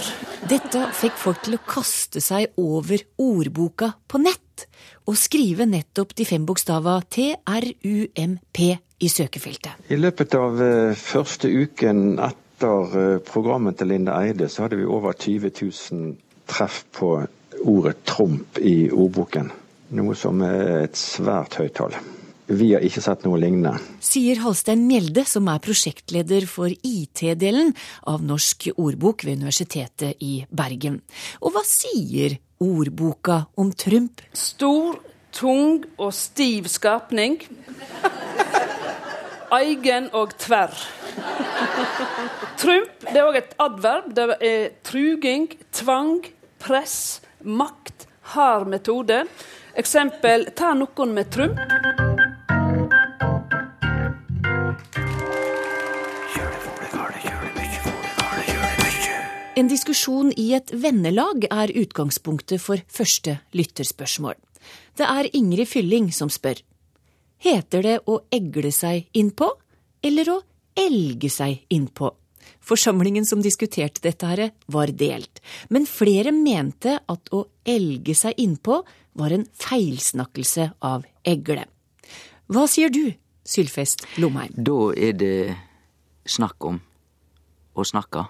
Dette 0.48 0.84
fikk 0.96 1.18
folk 1.20 1.42
til 1.46 1.58
å 1.58 1.64
kaste 1.66 2.22
seg 2.22 2.54
over 2.62 3.02
ordboka 3.22 3.96
på 4.08 4.22
nett 4.22 4.68
og 5.10 5.18
skrive 5.20 5.68
nettopp 5.70 6.14
de 6.18 6.28
fem 6.28 6.46
bokstava 6.46 7.00
TRUMP 7.12 8.62
i 9.00 9.10
søkefeltet. 9.12 9.88
I 9.92 10.00
løpet 10.00 10.36
av 10.40 10.60
uh, 10.62 10.96
første 10.98 11.52
uken 11.52 12.20
etter 12.24 12.96
uh, 12.96 13.20
programmet 13.28 13.78
til 13.80 13.92
Linda 13.92 14.18
Eide, 14.24 14.50
så 14.50 14.66
hadde 14.66 14.80
vi 14.80 14.88
over 14.88 15.14
20 15.14 15.52
000 15.52 16.16
treff 16.50 16.84
på 16.96 17.16
ordet 17.66 17.98
Trump 18.08 18.60
i 18.62 18.90
ordboken. 18.92 19.52
Noe 19.96 20.16
som 20.18 20.42
er 20.46 20.86
et 20.86 21.00
svært 21.00 21.60
høyt 21.60 21.76
tall. 21.78 21.96
Vi 22.46 22.74
har 22.76 22.84
ikke 22.86 23.02
sett 23.02 23.24
noe 23.26 23.40
lignende. 23.42 23.80
Sier 24.06 24.38
Halstein 24.44 24.84
Mjelde, 24.86 25.24
som 25.26 25.48
er 25.50 25.62
prosjektleder 25.66 26.46
for 26.50 26.70
IT-delen 26.70 27.72
av 28.12 28.22
Norsk 28.26 28.68
ordbok 28.76 29.26
ved 29.26 29.40
Universitetet 29.42 30.22
i 30.22 30.44
Bergen. 30.54 31.00
Og 31.42 31.56
hva 31.56 31.66
sier 31.66 32.38
ordboka 32.62 33.48
om 33.58 33.74
Trump? 33.74 34.22
Stor 34.38 35.02
tung 35.36 35.82
og 35.98 36.14
stiv 36.14 36.70
skapning. 36.70 37.40
Eigen 39.56 40.10
og 40.12 40.34
tverr. 40.42 40.74
Trump 42.60 43.06
det 43.06 43.16
er 43.16 43.28
òg 43.28 43.38
et 43.40 43.54
adverb. 43.62 44.10
Det 44.18 44.26
er 44.44 44.66
truging, 44.84 45.48
tvang, 45.76 46.26
press, 46.60 47.22
makt, 47.40 48.08
hard 48.34 48.68
metode. 48.68 49.22
Eksempel 49.80 50.50
ta 50.58 50.74
noen 50.76 51.16
med 51.16 51.32
trump. 51.32 51.62
En 59.56 59.72
diskusjon 59.72 60.34
i 60.36 60.50
et 60.58 60.74
vennelag 60.76 61.48
er 61.48 61.72
utgangspunktet 61.80 62.60
for 62.60 62.82
første 62.92 63.38
lytterspørsmål. 63.56 64.36
Det 65.00 65.08
er 65.08 65.30
Ingrid 65.32 65.70
Fylling 65.72 66.10
som 66.12 66.28
spør. 66.28 66.60
Heter 67.44 67.84
det 67.84 67.96
å 68.10 68.20
egle 68.34 68.72
seg 68.74 69.10
innpå, 69.14 69.50
eller 70.06 70.32
å 70.32 70.38
elge 70.76 71.30
seg 71.30 71.66
innpå? 71.74 72.12
Forsamlingen 72.66 73.26
som 73.26 73.42
diskuterte 73.42 74.02
dette 74.02 74.30
her, 74.30 74.52
var 74.66 74.90
delt, 74.94 75.42
men 75.70 75.86
flere 75.90 76.34
mente 76.34 76.98
at 77.06 77.30
å 77.34 77.46
elge 77.66 78.16
seg 78.18 78.38
innpå 78.42 78.80
var 79.16 79.34
en 79.36 79.46
feilsnakkelse 79.54 80.72
av 80.86 81.06
egle. 81.26 81.68
Hva 82.50 82.66
sier 82.70 82.90
du, 82.94 83.14
Sylfest 83.46 84.06
Lomheim? 84.18 84.54
Da 84.58 84.92
er 84.98 85.14
det 85.18 85.38
snakk 86.26 86.66
om 86.66 86.82
å 87.76 87.86
snakke, 87.86 88.26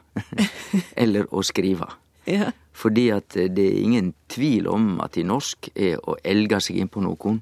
eller 1.04 1.28
å 1.32 1.44
skrive. 1.46 1.88
Ja. 2.28 2.52
Fordi 2.76 3.10
at 3.16 3.36
det 3.36 3.66
er 3.70 3.82
ingen 3.84 4.14
tvil 4.32 4.68
om 4.68 4.96
at 5.04 5.16
i 5.20 5.24
norsk 5.24 5.70
er 5.76 6.00
å 6.04 6.18
elge 6.26 6.60
seg 6.64 6.82
innpå 6.82 7.04
noen, 7.06 7.40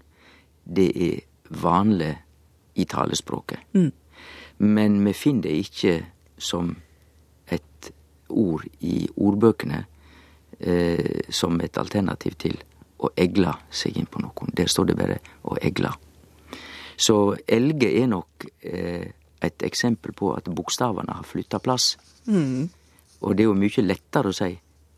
det 0.64 0.90
er 0.94 1.22
vanleg 1.62 2.18
i 2.76 2.86
talespråket. 2.90 3.60
Mm. 3.74 3.92
Men 4.58 5.00
vi 5.06 5.14
finner 5.14 5.48
det 5.48 5.56
ikke 5.66 5.96
som 6.38 6.76
et 7.52 7.92
ord 8.30 8.66
i 8.82 9.08
ordbøkene 9.16 9.84
eh, 10.60 11.30
som 11.30 11.60
et 11.62 11.78
alternativ 11.78 12.38
til 12.42 12.58
å 13.04 13.12
egle 13.20 13.54
seg 13.74 13.98
inn 14.00 14.08
på 14.10 14.22
noen. 14.24 14.54
Der 14.56 14.72
står 14.72 14.92
det 14.92 14.98
bare 14.98 15.20
å 15.44 15.58
egle. 15.62 15.92
Så 16.98 17.36
elge 17.48 17.90
er 18.00 18.08
nok 18.08 18.46
eh, 18.62 19.12
et 19.44 19.66
eksempel 19.66 20.14
på 20.16 20.32
at 20.38 20.48
bokstavene 20.48 21.18
har 21.18 21.28
flytta 21.28 21.60
plass. 21.60 21.94
Mm. 22.28 22.70
Og 23.24 23.36
det 23.36 23.44
er 23.44 23.50
jo 23.50 23.58
mye 23.58 23.86
lettere 23.86 24.32
å 24.32 24.38
si 24.38 24.54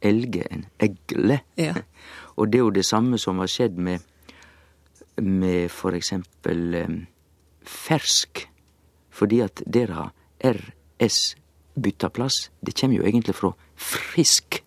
elge 0.05 0.45
enn 0.51 0.67
egle. 0.81 1.39
Ja. 1.59 1.73
Og 2.37 2.51
det 2.51 2.59
er 2.59 2.65
jo 2.65 2.75
det 2.75 2.85
samme 2.85 3.17
som 3.21 3.39
har 3.39 3.49
skjedd 3.49 3.77
med, 3.79 4.03
med 5.21 5.71
for 5.71 5.95
eksempel 5.95 6.73
eh, 6.75 6.95
fersk. 7.63 8.47
Fordi 9.15 9.39
at 9.45 9.62
der 9.65 9.93
har 9.95 10.12
RS 10.43 11.36
bytta 11.75 12.10
plass. 12.10 12.49
Det 12.62 12.75
kjem 12.75 12.97
jo 12.97 13.04
egentlig 13.04 13.36
fra 13.36 13.54
frisk. 13.75 14.62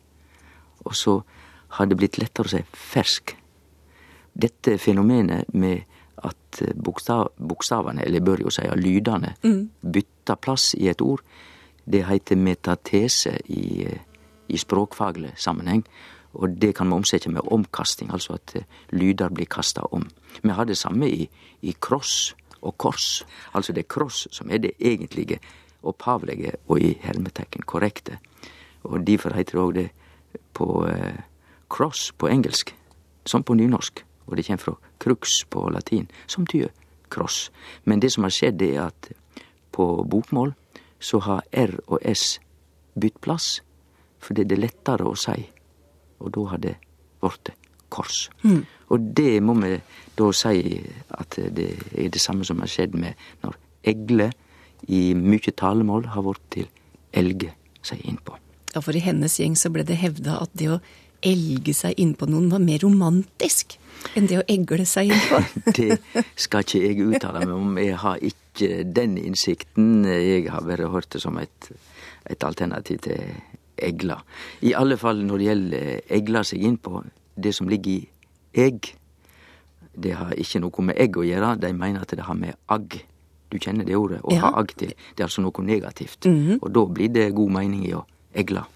Og 0.85 0.95
så 0.97 1.19
har 1.77 1.87
det 1.87 1.99
blitt 2.01 2.19
lettere 2.19 2.49
å 2.49 2.53
si 2.53 2.63
fersk. 2.73 3.35
Dette 4.39 4.79
fenomenet 4.81 5.53
med 5.55 5.85
at 6.25 6.63
bokstav, 6.75 7.33
bokstavene, 7.39 8.03
eller 8.03 8.19
jeg 8.21 8.25
bør 8.27 8.41
jo 8.47 8.51
si 8.51 8.63
lydene, 8.77 9.35
Mm. 9.45 9.69
bytter 9.83 10.37
plass 10.37 10.75
i 10.75 10.89
et 10.89 11.01
ord, 11.03 11.21
det 11.87 12.05
heter 12.07 12.37
metatese 12.37 13.39
i, 13.49 13.87
i 14.49 14.57
språkfaglig 14.57 15.33
sammenheng. 15.37 15.85
Og 16.39 16.55
det 16.63 16.75
kan 16.79 16.89
vi 16.89 16.95
omsette 16.95 17.31
med 17.31 17.47
omkasting, 17.51 18.13
altså 18.13 18.39
at 18.39 18.55
eh, 18.57 18.67
lyder 18.91 19.29
blir 19.35 19.47
kasta 19.51 19.83
om. 19.93 20.07
Vi 20.43 20.55
har 20.55 20.65
det 20.65 20.79
samme 20.79 21.09
i, 21.11 21.29
i 21.63 21.75
kross 21.81 22.35
og 22.63 22.77
kors. 22.79 23.25
Altså 23.53 23.73
det 23.73 23.85
er 23.85 23.95
kross 23.95 24.27
som 24.31 24.51
er 24.51 24.63
det 24.63 24.77
egentlige 24.79 25.41
opphavlige 25.83 26.53
og 26.69 26.81
i 26.81 26.95
hermetekken 27.03 27.63
korrekte. 27.67 28.19
Og 28.83 29.07
derfor 29.07 29.35
heter 29.35 29.59
det 29.59 29.65
òg 29.65 29.75
det 29.75 29.89
på 30.55 30.87
eh, 30.87 31.19
cross 31.69 32.13
på 32.13 32.29
engelsk, 32.29 32.75
som 33.27 33.43
på 33.43 33.55
nynorsk. 33.55 34.05
Og 34.27 34.37
det 34.37 34.47
kommer 34.47 34.63
fra 34.63 34.75
crux 34.99 35.45
på 35.51 35.69
latin, 35.71 36.09
som 36.27 36.47
tyder 36.47 36.71
cross. 37.11 37.51
Men 37.85 38.01
det 38.01 38.13
som 38.13 38.23
har 38.23 38.31
skjedd, 38.31 38.63
er 38.63 38.87
at 38.87 39.11
på 39.73 40.05
bokmål 40.05 40.55
så 41.01 41.19
har 41.19 41.43
R 41.53 41.79
og 41.87 41.99
S 42.05 42.41
bytt 43.01 43.21
plass, 43.21 43.63
fordi 44.19 44.45
det 44.45 44.59
er 44.59 44.67
lettere 44.67 45.07
å 45.07 45.17
si. 45.17 45.58
Og 46.19 46.33
da 46.35 46.45
har 46.53 46.63
det 46.63 46.75
blitt 47.23 47.53
kors. 47.89 48.29
Mm. 48.43 48.65
Og 48.93 49.07
det 49.17 49.39
må 49.45 49.55
vi 49.63 49.77
da 50.19 50.29
si 50.37 50.79
at 51.17 51.39
det 51.57 51.71
er 51.95 52.13
det 52.13 52.21
samme 52.23 52.45
som 52.45 52.61
har 52.63 52.71
skjedd 52.71 52.97
med 52.99 53.17
når 53.45 53.57
egle 53.89 54.31
i 54.89 55.13
mye 55.17 55.55
talemål 55.57 56.11
har 56.15 56.27
blitt 56.27 56.47
til 56.55 56.69
elge 57.17 57.53
seg 57.85 58.03
innpå. 58.05 58.37
Ja, 58.75 58.83
for 58.85 58.97
i 58.97 59.03
hennes 59.03 59.39
gjeng 59.41 59.57
så 59.57 59.73
ble 59.73 59.85
det 59.87 59.99
hevda 60.01 60.41
at 60.45 60.53
det 60.59 60.73
å 60.75 60.81
elge 61.25 61.75
seg 61.75 61.99
innpå 61.99 62.29
noen 62.31 62.51
var 62.53 62.63
mer 62.63 62.83
romantisk 62.85 63.79
enn 64.15 64.29
det 64.31 64.39
å 64.39 64.47
egle 64.51 64.85
seg 64.87 65.11
innpå. 65.11 65.41
Det 65.79 65.99
skal 66.39 66.63
ikke 66.63 66.83
jeg 66.85 67.07
uttale 67.09 67.43
meg 67.43 67.55
om. 67.57 67.73
Jeg 67.83 67.97
har 67.99 68.21
ikke 68.23 68.85
den 68.85 69.17
innsikten. 69.19 70.05
Jeg 70.07 70.47
har 70.53 70.63
bare 70.67 70.91
hørt 70.93 71.11
det 71.15 71.23
som 71.25 71.39
et, 71.43 71.71
et 72.31 72.45
alternativ 72.47 73.03
til 73.09 73.25
egla. 73.83 74.23
I 74.63 74.75
alle 74.75 74.97
fall 74.97 75.23
når 75.25 75.39
det 75.39 75.47
gjelder 75.47 76.01
egla 76.19 76.43
seg 76.45 76.63
innpå, 76.63 77.05
det 77.37 77.55
som 77.55 77.69
ligger 77.69 77.91
i 77.93 78.09
egg, 78.55 78.95
det 79.99 80.13
har 80.15 80.33
ikke 80.39 80.61
noe 80.63 80.83
med 80.85 80.97
egg 80.99 81.17
å 81.19 81.25
gjøre. 81.27 81.59
De 81.61 81.73
mener 81.73 82.01
at 82.03 82.09
det 82.15 82.25
har 82.27 82.35
med 82.35 82.55
agg 82.69 83.05
Du 83.51 83.57
kjenner 83.59 83.83
det 83.87 83.95
ordet? 83.97 84.21
Å 84.23 84.33
Ja. 84.35 84.41
ha 84.41 84.59
agg 84.61 84.75
til. 84.77 84.89
Det 85.17 85.21
er 85.23 85.25
altså 85.25 85.41
noe 85.41 85.63
negativt. 85.65 86.21
Mhm. 86.27 86.59
Og 86.61 86.71
da 86.71 86.85
blir 86.85 87.09
det 87.09 87.35
god 87.35 87.51
mening 87.51 87.87
i 87.87 87.95
å 87.95 88.05
egle. 88.35 88.67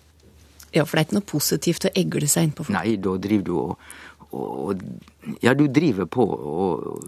Ja, 0.73 0.85
for 0.87 0.97
det 0.97 1.03
er 1.03 1.05
ikke 1.11 1.19
noe 1.21 1.29
positivt 1.41 1.85
å 1.85 1.91
egle 1.95 2.27
seg 2.27 2.49
innpå. 2.49 2.71
Nei, 2.71 2.97
da 2.97 3.19
driver 3.19 3.45
du 3.45 3.53
og 3.59 3.79
og- 4.33 4.81
Ja, 5.43 5.53
du 5.53 5.69
driver 5.69 6.07
på 6.07 6.25
og 6.27 7.05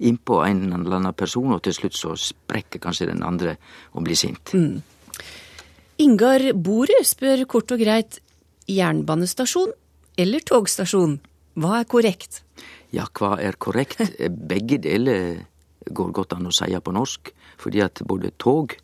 innpå 0.00 0.46
en 0.46 0.70
eller 0.70 0.96
annen 0.96 1.14
person, 1.14 1.50
og 1.52 1.62
til 1.62 1.72
slutt 1.72 1.94
så 1.94 2.12
sprekker 2.14 2.78
kanskje 2.78 3.06
den 3.06 3.22
andre 3.22 3.56
og 3.94 4.04
blir 4.04 4.14
sint. 4.14 4.44
Mm. 4.52 4.82
Ingar 5.98 6.52
Borud 6.54 7.02
spør 7.02 7.40
kort 7.50 7.72
og 7.74 7.80
greit 7.82 8.20
jernbanestasjon 8.70 9.72
eller 10.22 10.44
togstasjon? 10.46 11.16
Hva 11.58 11.80
er 11.80 11.88
korrekt? 11.90 12.38
Ja, 12.94 13.08
hva 13.18 13.32
er 13.42 13.58
korrekt? 13.58 14.04
Begge 14.52 14.78
deler 14.84 15.42
går 15.90 16.14
godt 16.14 16.36
an 16.36 16.46
å 16.46 16.54
si 16.54 16.70
på 16.70 16.94
norsk, 16.94 17.32
fordi 17.58 17.82
at 17.82 18.04
både 18.06 18.30
tog 18.38 18.76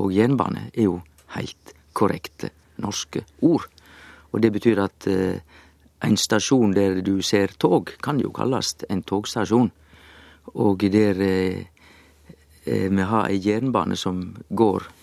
og 0.00 0.16
jernbane 0.16 0.70
er 0.72 0.88
jo 0.88 0.96
heilt 1.36 1.76
korrekte 1.92 2.54
norske 2.80 3.26
ord. 3.44 3.68
Og 4.32 4.40
det 4.40 4.54
betyr 4.56 4.80
at 4.88 5.12
eh, 5.12 5.44
en 6.08 6.16
stasjon 6.16 6.72
der 6.72 7.02
du 7.04 7.18
ser 7.20 7.52
tog, 7.60 7.92
kan 8.00 8.16
jo 8.16 8.32
kalles 8.32 8.78
en 8.88 9.04
togstasjon. 9.04 9.74
Og 10.56 10.88
der 10.88 11.20
eh, 11.20 11.64
eh, 12.64 12.88
vi 12.88 13.12
har 13.12 13.28
ei 13.28 13.42
jernbane 13.44 13.96
som 14.00 14.30
går 14.48 14.88
eh, 14.88 15.02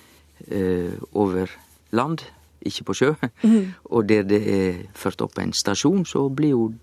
over 1.14 1.48
land, 1.92 2.20
ikke 2.62 2.84
på 2.84 2.94
sjø, 2.94 3.14
Mm. 3.44 3.74
og 3.94 4.10
der 4.10 4.24
det 4.24 4.42
er 4.48 4.74
ført 4.94 5.22
opp 5.22 5.38
en 5.40 5.54
stasjon, 5.54 6.06
så 6.06 6.30
blir 6.30 6.50
jo 6.50 6.74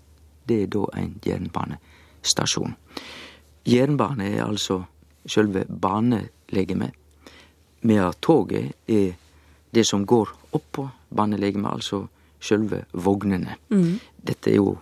det 0.47 0.69
da 0.73 0.85
en 0.97 1.15
jernbanestasjon. 1.25 2.75
Jernbane 3.65 4.31
er 4.35 4.45
altså 4.45 4.83
sjølve 5.25 5.65
banelegemet, 5.65 6.91
medan 7.81 8.13
toget 8.21 8.73
er 8.87 9.13
det 9.73 9.85
som 9.87 10.05
går 10.05 10.29
oppå 10.53 10.89
banelegemet, 11.15 11.71
altså 11.73 12.07
sjølve 12.39 12.85
vognene. 12.93 13.55
Mm. 13.69 13.99
Dette 14.27 14.51
er 14.51 14.55
jo 14.55 14.77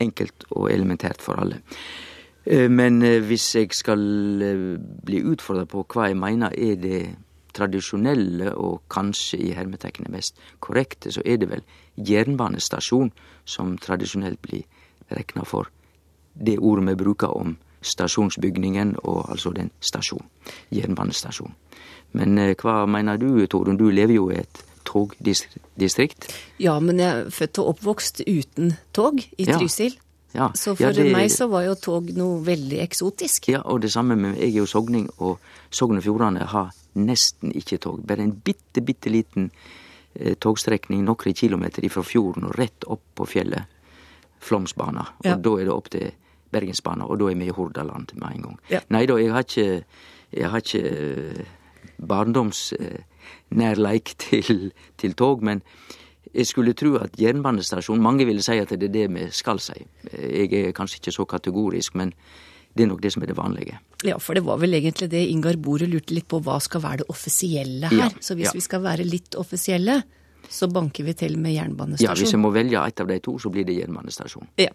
enkelt 0.00 0.44
og 0.50 0.70
elementært 0.72 1.22
for 1.22 1.40
alle. 1.40 1.60
Eh, 2.44 2.68
Men 2.70 3.02
eh, 3.02 3.20
hvis 3.20 3.54
jeg 3.56 3.72
skal 3.72 4.42
eh, 4.42 4.78
bli 5.04 5.22
utfordra 5.24 5.64
på 5.64 5.84
hva 5.88 6.08
jeg 6.08 6.16
mener 6.16 6.52
er 6.56 6.74
det 6.80 7.00
tradisjonelle 7.56 8.54
og 8.54 8.82
kanskje 8.92 9.38
i 9.38 9.50
hermetekkene 9.56 10.12
mest 10.12 10.38
korrekte, 10.60 11.12
så 11.12 11.24
er 11.24 11.40
det 11.42 11.50
vel 11.50 11.64
jernbanestasjon 11.96 13.12
som 13.44 13.76
tradisjonelt 13.78 14.40
blir 14.42 14.64
rekna 15.10 15.44
for 15.44 15.70
det 16.34 16.58
ordet 16.58 16.86
vi 16.88 16.94
bruker 17.04 17.36
om 17.36 17.56
stasjonsbygningen, 17.82 18.96
og 19.02 19.30
altså 19.30 19.52
den 19.56 19.70
stasjon. 19.80 20.26
Jernbanestasjon. 20.70 21.54
Men 22.12 22.38
eh, 22.38 22.54
hva 22.58 22.84
mener 22.90 23.16
du, 23.20 23.46
Torunn? 23.46 23.78
Du 23.80 23.88
lever 23.90 24.14
jo 24.18 24.28
i 24.30 24.40
et 24.42 24.62
togdistrikt. 24.88 26.28
Ja, 26.60 26.78
men 26.80 27.00
jeg 27.00 27.08
er 27.08 27.32
født 27.34 27.60
og 27.62 27.74
oppvokst 27.74 28.22
uten 28.26 28.74
tog 28.96 29.22
i 29.22 29.46
Trysil. 29.48 29.96
Ja, 29.96 30.09
Så 30.32 30.74
for 30.76 30.84
ja, 30.84 30.92
det- 30.92 31.12
meg 31.12 31.30
så 31.30 31.48
var 31.50 31.62
jo 31.66 31.74
tog 31.74 32.10
noe 32.14 32.40
veldig 32.46 32.78
eksotisk. 32.84 33.48
Ja, 33.48 33.60
og 33.64 33.80
det 33.82 33.90
samme 33.90 34.16
med 34.16 34.36
Jeg 34.38 34.48
er 34.54 34.58
jo 34.60 34.66
sogning, 34.66 35.10
og 35.18 35.38
Sogn 35.70 35.96
og 35.96 36.02
Fjordane 36.02 36.44
har 36.46 36.70
nesten 36.94 37.52
ikke 37.52 37.78
tog. 37.78 38.06
Bare 38.06 38.20
en 38.22 38.32
bitte, 38.32 38.80
bitte 38.80 39.10
liten 39.10 39.50
eh, 40.14 40.34
togstrekning 40.34 41.04
noen 41.04 41.34
kilometer 41.34 41.82
ifra 41.84 42.02
fjorden 42.02 42.44
og 42.44 42.54
rett 42.58 42.84
opp 42.86 43.00
på 43.14 43.26
fjellet. 43.26 43.62
Flåmsbana. 44.40 45.06
Ja. 45.24 45.34
Og 45.34 45.42
da 45.42 45.50
er 45.60 45.64
det 45.64 45.72
opp 45.74 45.90
til 45.90 46.10
Bergensbana, 46.50 47.04
og 47.04 47.18
da 47.18 47.24
er 47.30 47.34
vi 47.36 47.46
i 47.46 47.50
Hordaland 47.54 48.12
med 48.14 48.32
en 48.36 48.42
gang. 48.42 48.58
Ja. 48.70 48.80
Nei 48.88 49.06
da, 49.06 49.16
jeg 49.20 49.30
har 49.32 49.40
ikke, 49.44 49.82
jeg 50.32 50.50
har 50.50 50.58
ikke 50.58 50.90
eh, 50.90 51.44
barndomsnærleik 52.00 54.14
til, 54.24 54.72
til 54.98 55.12
tog, 55.14 55.42
men 55.42 55.62
jeg 56.34 56.46
skulle 56.46 56.74
tro 56.78 56.94
at 57.00 57.16
jernbanestasjon 57.18 58.00
Mange 58.02 58.26
ville 58.28 58.42
si 58.44 58.58
at 58.60 58.70
det 58.70 58.88
er 58.90 58.94
det 58.94 59.08
vi 59.14 59.26
skal 59.34 59.58
si. 59.62 59.76
Jeg 60.12 60.52
er 60.54 60.72
kanskje 60.76 61.00
ikke 61.00 61.14
så 61.14 61.26
kategorisk, 61.26 61.96
men 61.98 62.14
det 62.74 62.84
er 62.84 62.90
nok 62.92 63.02
det 63.02 63.12
som 63.14 63.24
er 63.24 63.32
det 63.32 63.36
vanlige. 63.38 63.80
Ja, 64.06 64.16
for 64.22 64.38
det 64.38 64.44
var 64.46 64.60
vel 64.62 64.76
egentlig 64.78 65.10
det 65.10 65.24
Ingar 65.32 65.58
Borud 65.58 65.90
lurte 65.90 66.14
litt 66.14 66.28
på, 66.30 66.38
hva 66.44 66.60
skal 66.62 66.84
være 66.84 67.02
det 67.02 67.10
offisielle 67.10 67.90
her? 67.90 68.06
Ja, 68.06 68.22
så 68.22 68.36
hvis 68.38 68.52
ja. 68.52 68.54
vi 68.54 68.62
skal 68.64 68.84
være 68.84 69.06
litt 69.08 69.34
offisielle, 69.38 70.00
så 70.50 70.70
banker 70.70 71.04
vi 71.04 71.14
til 71.18 71.36
med 71.38 71.52
Ja. 72.00 72.14
Hvis 72.14 72.32
jeg 72.32 72.40
må 72.40 72.50
velge 72.54 72.78
et 72.78 73.00
av 73.00 73.10
de 73.10 73.18
to, 73.18 73.36
så 73.38 73.50
blir 73.50 73.66
det 73.66 73.76
jernbanestasjon. 73.80 74.48
Ja. 74.58 74.70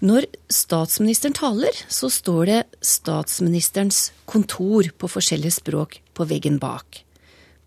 Når 0.00 0.24
statsministeren 0.48 1.36
taler, 1.36 1.76
så 1.88 2.08
står 2.08 2.46
det 2.48 2.60
statsministerens 2.80 4.12
kontor 4.24 4.88
på 4.96 5.08
forskjellige 5.12 5.58
språk 5.60 6.00
på 6.16 6.24
veggen 6.24 6.56
bak. 6.58 7.04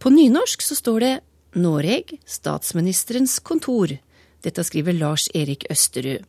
På 0.01 0.09
nynorsk 0.09 0.65
så 0.65 0.75
står 0.75 0.99
det 0.99 1.13
Noreg, 1.53 2.17
statsministerens 2.25 3.39
kontor. 3.39 3.97
Dette 4.43 4.63
skriver 4.63 4.95
Lars 4.97 5.29
Erik 5.33 5.65
Østerud. 5.71 6.25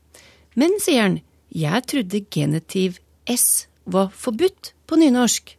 Men, 0.55 0.79
sier 0.81 1.03
han, 1.03 1.21
jeg 1.51 1.87
trodde 1.91 2.25
genitiv 2.31 3.01
S 3.31 3.67
var 3.85 4.13
forbudt 4.15 4.75
på 4.87 4.99
nynorsk. 5.01 5.57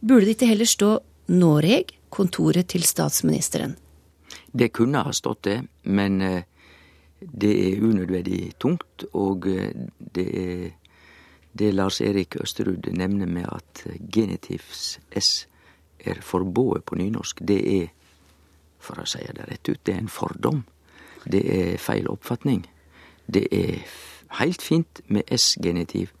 Burde 0.00 0.26
det 0.26 0.36
ikke 0.38 0.50
heller 0.52 0.68
stå 0.68 0.90
Noreg, 1.34 1.92
kontoret 2.10 2.70
til 2.72 2.86
statsministeren? 2.86 3.76
Det 4.52 4.72
kunne 4.74 5.04
ha 5.04 5.12
stått 5.14 5.44
det, 5.46 5.58
men 5.82 6.20
eh, 6.22 6.42
det 7.20 7.52
er 7.66 7.84
unødvendig 7.84 8.54
tungt, 8.58 9.04
og 9.12 9.46
eh, 9.50 9.70
det 9.98 10.26
er 10.40 10.68
det 11.52 11.72
Lars 11.74 12.00
Erik 12.00 12.36
Østerud 12.40 12.86
nevner 12.94 13.26
med 13.26 13.46
at 13.50 13.84
genitivs 14.14 15.00
S 15.18 15.46
er 15.98 16.20
forbudt 16.22 16.84
på 16.86 16.96
nynorsk, 16.96 17.42
det 17.42 17.60
er, 17.60 17.88
for 18.80 19.00
å 19.00 19.08
si 19.08 19.22
det 19.22 19.46
rett 19.48 19.68
ut, 19.68 19.80
det 19.84 19.94
er 19.94 20.02
en 20.04 20.12
fordom. 20.12 20.64
Det 21.24 21.42
er 21.44 21.76
feil 21.78 22.08
oppfatning. 22.08 22.64
Det 23.26 23.46
er 23.52 23.84
heilt 24.40 24.62
fint 24.62 25.02
med 25.06 25.28
S-genitiv 25.30 26.12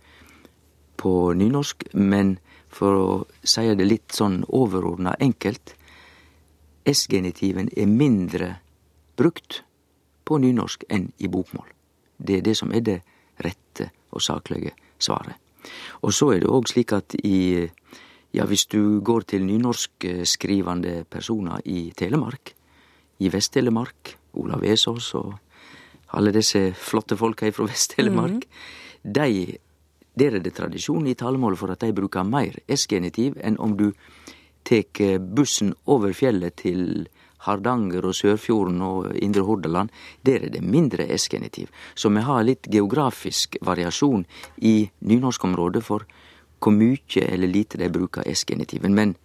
på 1.00 1.32
nynorsk, 1.32 1.88
men 1.94 2.38
for 2.68 2.96
å 2.96 3.10
si 3.42 3.66
det 3.74 3.86
litt 3.86 4.14
sånn 4.14 4.42
overordna 4.46 5.16
enkelt, 5.20 5.74
S-genitiven 6.86 7.68
er 7.76 7.88
mindre 7.88 8.54
brukt 9.16 9.62
på 10.24 10.38
nynorsk 10.40 10.86
enn 10.88 11.10
i 11.18 11.28
bokmål. 11.28 11.68
Det 12.16 12.38
er 12.38 12.46
det 12.46 12.56
som 12.56 12.72
er 12.72 12.84
det 12.84 13.00
rette 13.40 13.90
og 14.12 14.22
saklige 14.22 14.72
svaret. 15.00 15.36
Og 16.04 16.12
så 16.14 16.30
er 16.34 16.42
det 16.42 16.50
òg 16.50 16.68
slik 16.70 16.92
at 16.96 17.16
i 17.20 17.68
ja, 18.32 18.46
hvis 18.46 18.66
du 18.70 19.00
går 19.00 19.26
til 19.32 19.46
nynorskskrivende 19.46 21.04
personer 21.10 21.62
i 21.64 21.90
Telemark, 21.96 22.54
i 23.20 23.28
Vest-Telemark, 23.28 24.16
Olav 24.40 24.64
Esås 24.64 25.14
og 25.18 25.34
alle 26.16 26.32
disse 26.34 26.70
flotte 26.78 27.18
folka 27.18 27.50
fra 27.52 27.66
Vest-Telemark, 27.68 28.46
dei 29.02 29.58
der 30.20 30.36
er 30.36 30.42
det 30.42 30.52
tradisjon 30.56 31.06
i 31.06 31.14
talemålet 31.14 31.58
for 31.58 31.72
at 31.72 31.84
de 31.84 31.94
bruker 31.96 32.26
mer 32.26 32.58
S-genitiv 32.68 33.38
enn 33.40 33.56
om 33.62 33.76
du 33.78 33.92
tek 34.66 35.00
bussen 35.22 35.70
over 35.86 36.12
fjellet 36.12 36.58
til 36.60 37.06
Hardanger 37.46 38.04
og 38.04 38.16
Sørfjorden 38.18 38.82
og 38.84 39.14
Indre 39.16 39.46
Hordaland. 39.46 39.88
Der 40.26 40.44
er 40.44 40.50
det 40.52 40.62
mindre 40.66 41.06
S-genitiv. 41.16 41.70
Så 41.94 42.10
vi 42.12 42.20
har 42.26 42.44
litt 42.44 42.68
geografisk 42.68 43.56
variasjon 43.64 44.26
i 44.58 44.90
nynorskområdet 45.00 45.84
for 45.86 46.04
hvor 46.60 46.72
mye 46.76 47.24
eller 47.26 47.48
lite 47.48 47.78
de 47.78 47.88
bruker 47.88 48.26
S-genitiven. 48.26 48.94
Men 48.94 49.16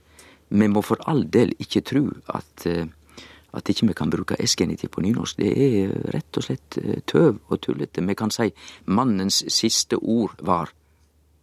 vi 0.50 0.68
må 0.68 0.82
for 0.82 1.02
all 1.08 1.26
del 1.32 1.54
ikke 1.60 1.82
tro 1.82 2.08
at 2.34 2.66
eh, 2.66 2.86
at 3.56 3.70
ikke 3.70 3.88
vi 3.88 3.94
kan 3.94 4.10
bruke 4.12 4.36
S-genitiv 4.48 4.90
på 4.90 5.02
nynorsk. 5.02 5.38
Det 5.38 5.52
er 5.56 5.94
rett 6.14 6.38
og 6.38 6.44
slett 6.44 6.78
eh, 6.82 7.02
tøv 7.08 7.40
og 7.48 7.62
tullete. 7.62 8.04
Vi 8.04 8.14
kan 8.14 8.32
si 8.32 8.52
'mannens 8.86 9.44
siste 9.48 9.96
ord 9.96 10.36
var', 10.42 10.74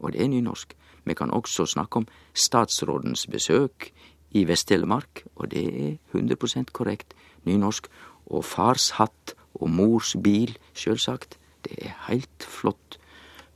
og 0.01 0.13
det 0.13 0.23
er 0.23 0.29
nynorsk. 0.29 0.75
Vi 1.05 1.15
kan 1.15 1.31
også 1.31 1.67
snakke 1.67 1.97
om 1.97 2.07
statsrådens 2.35 3.27
besøk 3.27 3.91
i 4.31 4.45
Vest-Telemark, 4.45 5.25
og 5.37 5.51
det 5.51 5.65
er 5.67 5.97
100% 6.15 6.73
korrekt 6.73 7.15
nynorsk. 7.45 7.89
Og 8.27 8.45
fars 8.45 8.91
hatt 8.91 9.35
og 9.55 9.71
mors 9.71 10.17
bil, 10.23 10.59
sjølvsagt. 10.75 11.39
Det 11.65 11.73
er 11.79 11.97
heilt 12.09 12.43
flott 12.43 12.99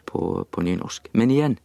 på, 0.06 0.46
på 0.50 0.62
nynorsk. 0.62 1.08
Men 1.12 1.30
igjen, 1.30 1.58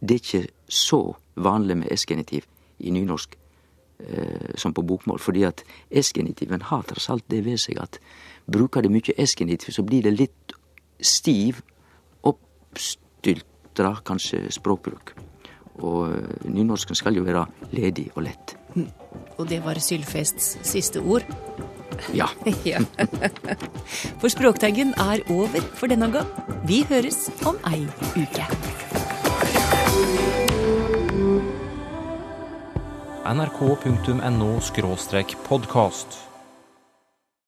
det 0.00 0.14
er 0.14 0.22
ikke 0.22 0.48
så 0.68 1.02
vanlig 1.36 1.76
med 1.82 1.92
S-genitiv 1.94 2.46
i 2.78 2.90
nynorsk 2.94 3.36
eh, 3.98 4.54
som 4.56 4.74
på 4.74 4.82
bokmål, 4.82 5.18
fordi 5.18 5.44
at 5.48 5.64
S-genitiven 5.90 6.62
har 6.70 6.82
tross 6.82 7.08
alt 7.10 7.26
det 7.30 7.44
ved 7.44 7.58
seg 7.58 7.80
at 7.82 7.98
bruker 8.46 8.82
det 8.82 8.92
mye 8.92 9.16
S-genitiv, 9.26 9.74
så 9.74 9.82
blir 9.82 10.06
det 10.06 10.14
litt 10.16 10.54
stiv, 11.00 11.62
oppstyltra 12.22 13.98
kanskje 14.06 14.46
språkbruk. 14.54 15.14
Og 15.78 16.10
eh, 16.10 16.48
nynorsken 16.50 16.98
skal 16.98 17.18
jo 17.18 17.26
være 17.26 17.46
ledig 17.74 18.08
og 18.14 18.24
lett. 18.26 18.56
Og 19.38 19.46
det 19.48 19.60
var 19.64 19.78
Sylfests 19.82 20.58
siste 20.66 21.00
ord. 21.00 21.26
Ja. 22.14 22.26
ja. 22.66 22.82
For 24.18 24.30
Språkteigen 24.30 24.94
er 24.98 25.22
over 25.30 25.62
for 25.74 25.90
denne 25.90 26.10
gang. 26.12 26.30
Vi 26.66 26.84
høres 26.90 27.26
om 27.46 27.58
ei 27.70 27.86
uke. 28.18 28.46
nrk.no 33.34 34.60
podkast. 35.36 36.27